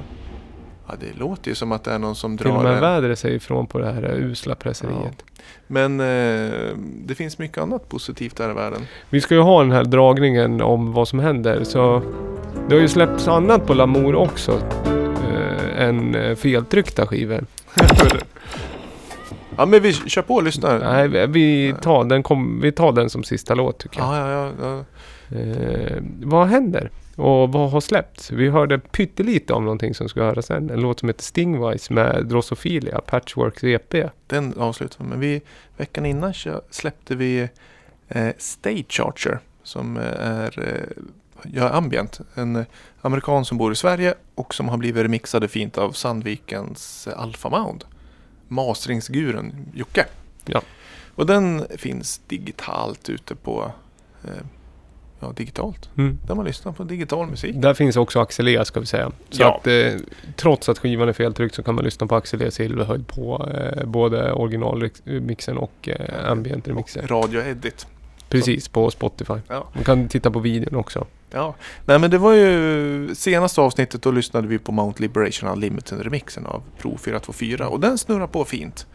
[0.88, 2.80] Ja, det låter ju som att det är någon som Till och drar med en...
[2.80, 5.24] vädret säger ifrån på det här usla presseriet.
[5.66, 8.80] Men eh, det finns mycket annat positivt där i världen.
[9.10, 11.64] Vi ska ju ha den här dragningen om vad som händer.
[11.64, 12.02] Så
[12.68, 14.60] det har ju släppts annat på Lamour också.
[15.32, 17.46] Eh, än eh, feltryckta skivor.
[19.56, 20.78] ja, men vi kör på och lyssnar.
[20.78, 24.08] Nej, vi- tar, den kom, vi tar den som sista låt tycker jag.
[24.16, 24.84] Ja, ja, ja,
[25.28, 25.38] ja.
[25.38, 26.90] Eh, vad händer?
[27.16, 28.30] Och vad har släppts?
[28.30, 30.70] Vi hörde pyttelite om någonting som ska höras sen.
[30.70, 33.94] En låt som heter Stingwise med Drosofilia, Patchworks EP.
[34.26, 35.10] Den avslutar vi.
[35.10, 35.42] Men vi,
[35.76, 36.34] veckan innan
[36.70, 37.48] släppte vi
[38.08, 41.02] eh, State Charger som eh, är eh,
[41.52, 42.20] gör ambient.
[42.34, 42.64] En
[43.00, 47.84] amerikan som bor i Sverige och som har blivit remixade fint av Sandvikens Alpha Mound.
[48.48, 50.06] Masringsguren Jocke.
[50.44, 50.62] Ja.
[51.14, 53.72] Och den finns digitalt ute på
[54.24, 54.44] eh,
[55.20, 55.90] Ja, digitalt.
[55.98, 56.18] Mm.
[56.26, 57.54] Där man lyssnar på digital musik.
[57.56, 59.12] Där finns också Axel E ska vi säga.
[59.30, 59.56] Så Ja.
[59.56, 59.92] att eh,
[60.36, 63.86] trots att skivan är feltryckt så kan man lyssna på Axel E silverhöjd på eh,
[63.86, 67.06] både originalmixen och eh, ambient-remixen.
[67.06, 67.86] Radio Edit.
[68.28, 69.34] Precis, på Spotify.
[69.48, 69.66] Ja.
[69.74, 71.06] Man kan titta på videon också.
[71.30, 71.54] Ja,
[71.84, 76.46] nej men det var ju senaste avsnittet då lyssnade vi på Mount Liberation Unlimited remixen
[76.46, 78.86] av Pro 424 och den snurrar på fint.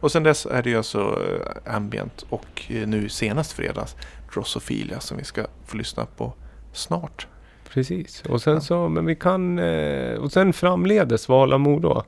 [0.00, 3.96] Och sen dess är det ju alltså eh, Ambient och eh, nu senast fredags
[4.34, 6.32] Drosofilia som vi ska få lyssna på
[6.72, 7.26] snart.
[7.68, 8.22] Precis.
[8.28, 9.58] Och sen så, men vi kan...
[9.58, 12.04] Eh, och sen framledes Valamor då?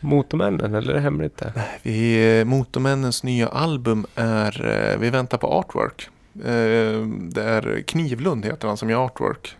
[0.00, 1.52] Motormännen, eller är det hemligt det?
[1.82, 6.08] Vi, Motormännens nya album är, vi väntar på artwork.
[7.18, 9.56] Det är Knivlund heter han som gör artwork.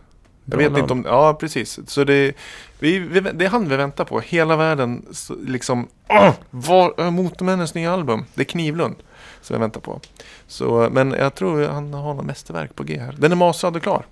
[0.51, 0.83] Jag vet namn.
[0.83, 1.79] inte om, ja precis.
[1.87, 2.33] Så det,
[2.79, 4.19] vi, vi, det är han vi väntar på.
[4.19, 5.05] Hela världen
[5.45, 8.25] liksom, åh, var är Motormännens nya album?
[8.33, 8.95] Det är Knivlund
[9.41, 10.01] som vi väntar på.
[10.47, 13.15] Så, men jag tror han har något mästerverk på G här.
[13.17, 14.05] Den är mastrad och klar.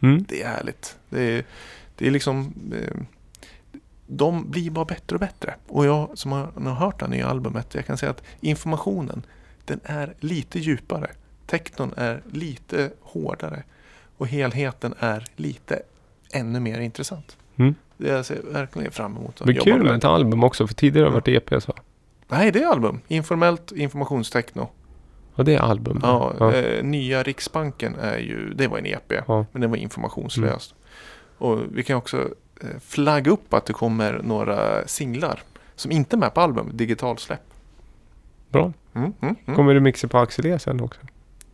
[0.00, 0.24] Mm.
[0.28, 0.96] Det är härligt.
[1.08, 1.44] Det är,
[1.96, 3.02] det är liksom, eh,
[4.06, 5.54] de blir bara bättre och bättre.
[5.68, 9.22] Och jag som har, har hört det här nya albumet, jag kan säga att informationen,
[9.64, 11.10] den är lite djupare.
[11.46, 13.62] Teknon är lite hårdare.
[14.22, 15.82] Och helheten är lite
[16.32, 17.36] ännu mer intressant.
[17.56, 17.74] Mm.
[17.96, 19.96] Det jag ser verkligen fram emot att Men jobba kul med.
[19.96, 21.72] ett album också, för tidigare har det varit EP så.
[22.28, 23.00] Nej, det är album.
[23.08, 24.68] Informellt informationstechno.
[25.34, 26.00] Ja, det är album.
[26.02, 26.52] Ja, ja.
[26.54, 29.12] Eh, nya Riksbanken är ju, det var en EP.
[29.26, 29.46] ja.
[29.52, 30.74] Men den var informationslös.
[31.38, 32.28] Och vi kan också
[32.60, 35.42] eh, flagga upp att det kommer några singlar
[35.74, 37.42] som inte är med på album, digitalsläpp.
[38.50, 38.72] Bra.
[38.94, 39.56] Mm, mm, mm.
[39.56, 41.00] Kommer du mixa på Axel E sen också?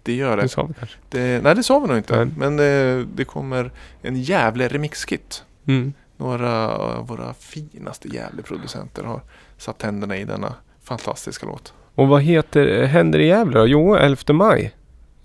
[0.08, 0.48] Det gör Det det.
[0.48, 0.96] sa vi kanske.
[1.08, 1.42] det.
[1.42, 2.24] Nej, det sa vi nog inte.
[2.24, 2.28] Nej.
[2.36, 2.58] Men
[3.00, 3.70] eh, det kommer
[4.02, 5.44] en jävla remixkit.
[5.66, 5.92] Mm.
[6.16, 9.20] några av våra finaste Gävleproducenter har
[9.58, 11.72] satt tänderna i denna fantastiska låt.
[11.94, 13.66] Och vad heter Händer i Gävle då?
[13.66, 14.74] Jo, 11 maj.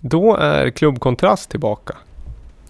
[0.00, 1.96] Då är Klubb Kontrast tillbaka.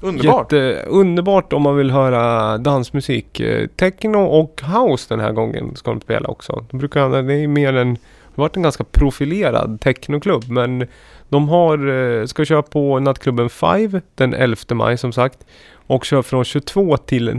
[0.01, 0.53] Underbart!
[0.53, 3.41] Jätte, underbart om man vill höra dansmusik.
[3.41, 6.65] Eh, Techno och house den här gången ska de spela också.
[6.71, 8.01] De brukar, det är mer en, det
[8.37, 10.87] har varit en ganska profilerad technoklubb men
[11.29, 15.39] de har, eh, ska köra på nattklubben 5 den 11 maj som sagt.
[15.87, 17.33] Och kör från 22 till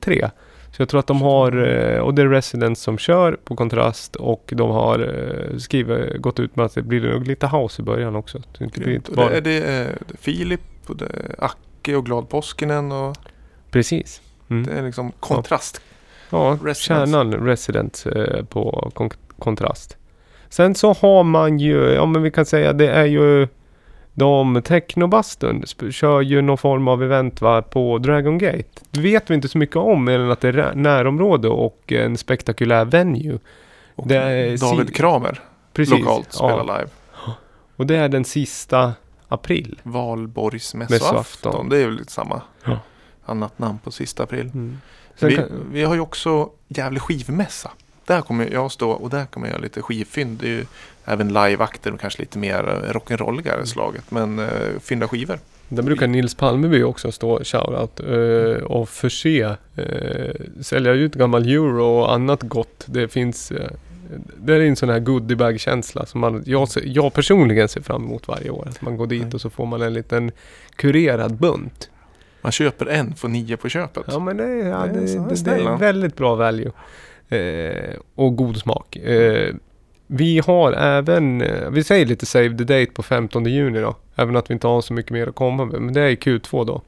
[0.00, 0.30] 03.
[0.76, 4.16] Så jag tror att de har, eh, och det är Residents som kör på kontrast
[4.16, 7.84] och de har eh, skrivit, gått ut med att det blir nog lite house i
[7.84, 8.38] början också.
[8.38, 9.88] Så det blir inte Och det bara, är det
[10.20, 13.16] Filip och det är Acke och Glad Påskinen och
[13.70, 14.22] precis.
[14.50, 14.66] Mm.
[14.66, 15.80] det är liksom kontrast.
[16.30, 16.80] Ja, Residents.
[16.80, 19.96] kärnan Resident eh, på kon- kontrast.
[20.50, 23.48] Sen så har man ju, ja men vi kan säga det är ju
[24.12, 28.64] de Technobastun kör ju någon form av event va, på Dragon Gate.
[28.90, 32.16] Det vet vi inte så mycket om mer än att det är närområde och en
[32.16, 33.38] spektakulär venue.
[33.96, 35.40] Och Det är David Kramer
[35.72, 35.98] Precis.
[35.98, 36.78] lokalt spelar ja.
[36.78, 36.90] live.
[37.76, 38.92] Och det är den sista
[39.28, 39.80] april.
[39.82, 41.16] Valborgsmässoafton.
[41.16, 41.68] Mässoafton.
[41.68, 42.42] Det är väl lite samma.
[42.64, 42.78] Ja.
[43.24, 44.50] Annat namn på sista april.
[44.54, 44.80] Mm.
[45.20, 47.70] Vi, kan, vi har ju också Gävle skivmässa.
[48.10, 50.38] Där kommer jag stå och där kommer jag göra lite skivfynd.
[50.40, 50.64] Det är ju
[51.04, 54.10] även liveakter och kanske lite mer eh, rock'n'rolligare slaget.
[54.10, 54.48] Men uh,
[54.80, 55.38] fynda skivor.
[55.68, 61.84] Där brukar Nils Palmeby också stå shoutout eh, och förse, eh, sälja ut gammal euro
[61.84, 62.84] och annat gott.
[62.86, 63.70] Det finns, eh,
[64.36, 68.50] det är en sån här goodiebag-känsla som man, jag, jag personligen ser fram emot varje
[68.50, 68.66] år.
[68.68, 70.32] Att man går dit och så får man en liten
[70.76, 71.90] kurerad bunt.
[72.42, 74.04] Man köper en, får nio på köpet.
[74.06, 76.70] Ja men det, är- ja, Det det, det, det är väldigt bra value.
[77.30, 78.96] Eh, och god smak.
[78.96, 79.54] Eh,
[80.06, 83.96] vi har även, eh, vi säger lite save the date på 15 juni då.
[84.16, 85.80] Även att vi inte har så mycket mer att komma med.
[85.80, 86.82] Men det är i Q2 då.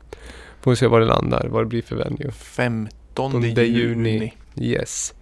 [0.60, 2.30] Får vi se var det landar, vad det blir för venue.
[2.30, 4.10] 15 Under juni.
[4.10, 4.34] juni.
[4.56, 5.14] Yes.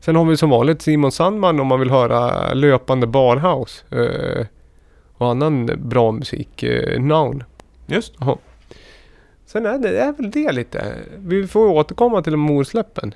[0.00, 3.84] Sen har vi som vanligt Simon Sandman om man vill höra löpande barhouse.
[3.90, 4.46] Eh,
[5.16, 6.62] och annan bra musik.
[6.62, 7.44] Eh, Noun.
[7.86, 8.14] Just
[9.46, 10.94] Sen är det, det är väl det lite.
[11.18, 13.14] Vi får återkomma till de morsläppen.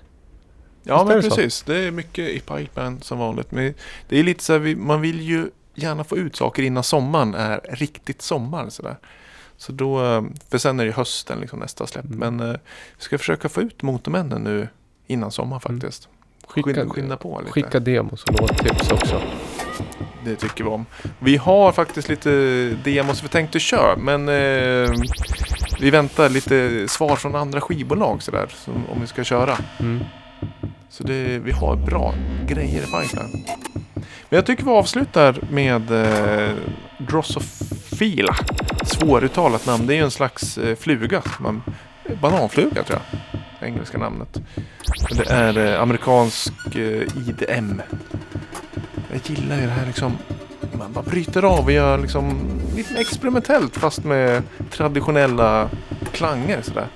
[0.85, 1.29] Ja men det så?
[1.29, 1.63] precis.
[1.63, 3.53] Det är mycket i pipeline som vanligt.
[3.53, 3.75] Men
[4.09, 7.61] det är lite så här, man vill ju gärna få ut saker innan sommaren är
[7.71, 8.69] riktigt sommar.
[8.71, 8.97] Så, där.
[9.57, 12.05] så då, eh, för sen är det hösten liksom nästa släpp.
[12.05, 12.19] Mm.
[12.37, 12.57] Men eh,
[12.99, 14.69] vi ska försöka få ut Motormännen nu
[15.07, 15.81] innan sommaren Mm.
[15.81, 16.09] faktiskt.
[16.47, 17.53] Skicka- skynda, skynda på lite.
[17.53, 19.23] Skicka demos och låttips också.
[20.25, 20.87] Det tycker vi om.
[21.19, 22.31] Vi har faktiskt lite
[22.85, 23.97] demos vi tänkte köra.
[23.97, 24.91] Men eh,
[25.81, 28.49] vi väntar lite svar från andra skivbolag sådär.
[28.67, 29.59] Om vi ska köra.
[29.81, 30.05] Mm.
[30.95, 32.15] Så det, vi har bra
[32.47, 33.45] grejer i pipeline.
[33.95, 36.55] Men jag tycker vi avslutar med eh,
[36.99, 38.35] Drosophila.
[38.85, 39.87] Svåruttalat namn.
[39.87, 41.23] Det är ju en slags eh, fluga.
[41.41, 41.63] Man,
[42.21, 43.69] bananfluga tror jag.
[43.69, 44.41] Engelska namnet.
[45.09, 47.83] Men det är eh, amerikansk eh, IDM.
[49.13, 50.19] Jag gillar ju det här liksom.
[50.79, 52.39] Man bara bryter av och gör liksom
[52.77, 55.71] lite experimentellt fast med traditionella
[56.13, 56.87] klanger sådär.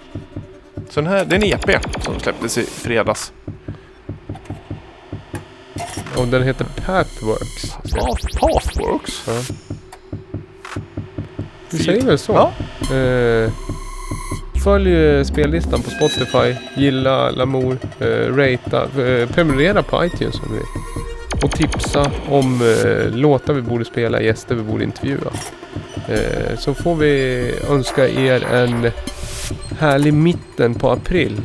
[0.91, 3.33] Så den här, det är en EP som släpptes i fredags.
[6.17, 7.77] Och den heter Pathworks.
[7.85, 9.25] Ja, Pathworks.
[9.27, 9.55] Ja.
[11.71, 12.33] Vi säger väl så.
[12.33, 12.97] Ja.
[12.97, 13.51] Eh,
[14.65, 16.55] följ eh, spellistan på Spotify.
[16.77, 17.79] Gilla Lamour.
[17.99, 19.07] Eh, ratea.
[19.07, 20.63] Eh, prenumerera på iTunes om ni.
[21.43, 25.33] Och tipsa om eh, låtar vi borde spela, gäster vi borde intervjua.
[26.09, 28.91] Eh, så får vi önska er en
[29.79, 31.41] härlig mitten på april.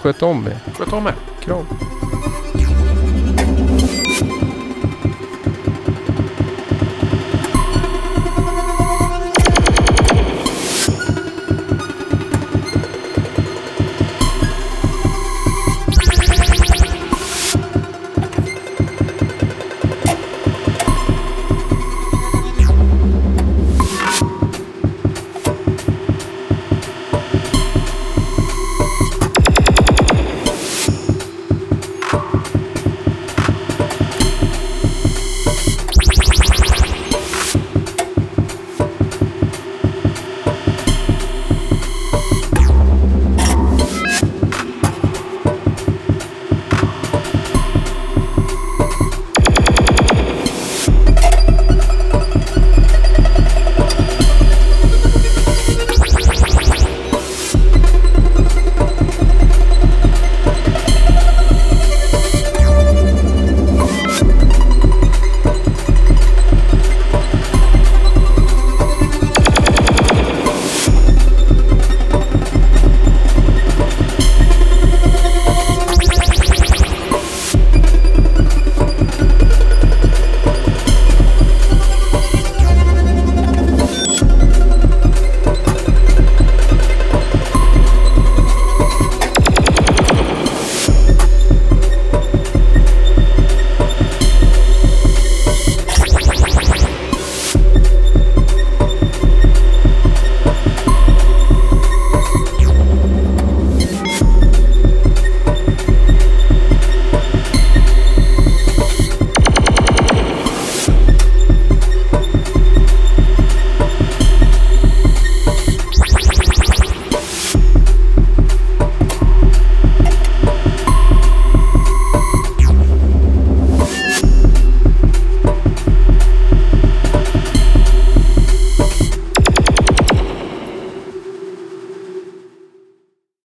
[0.00, 0.58] Sköt om er.
[0.78, 1.14] Sköt om er.
[1.44, 1.66] Kram.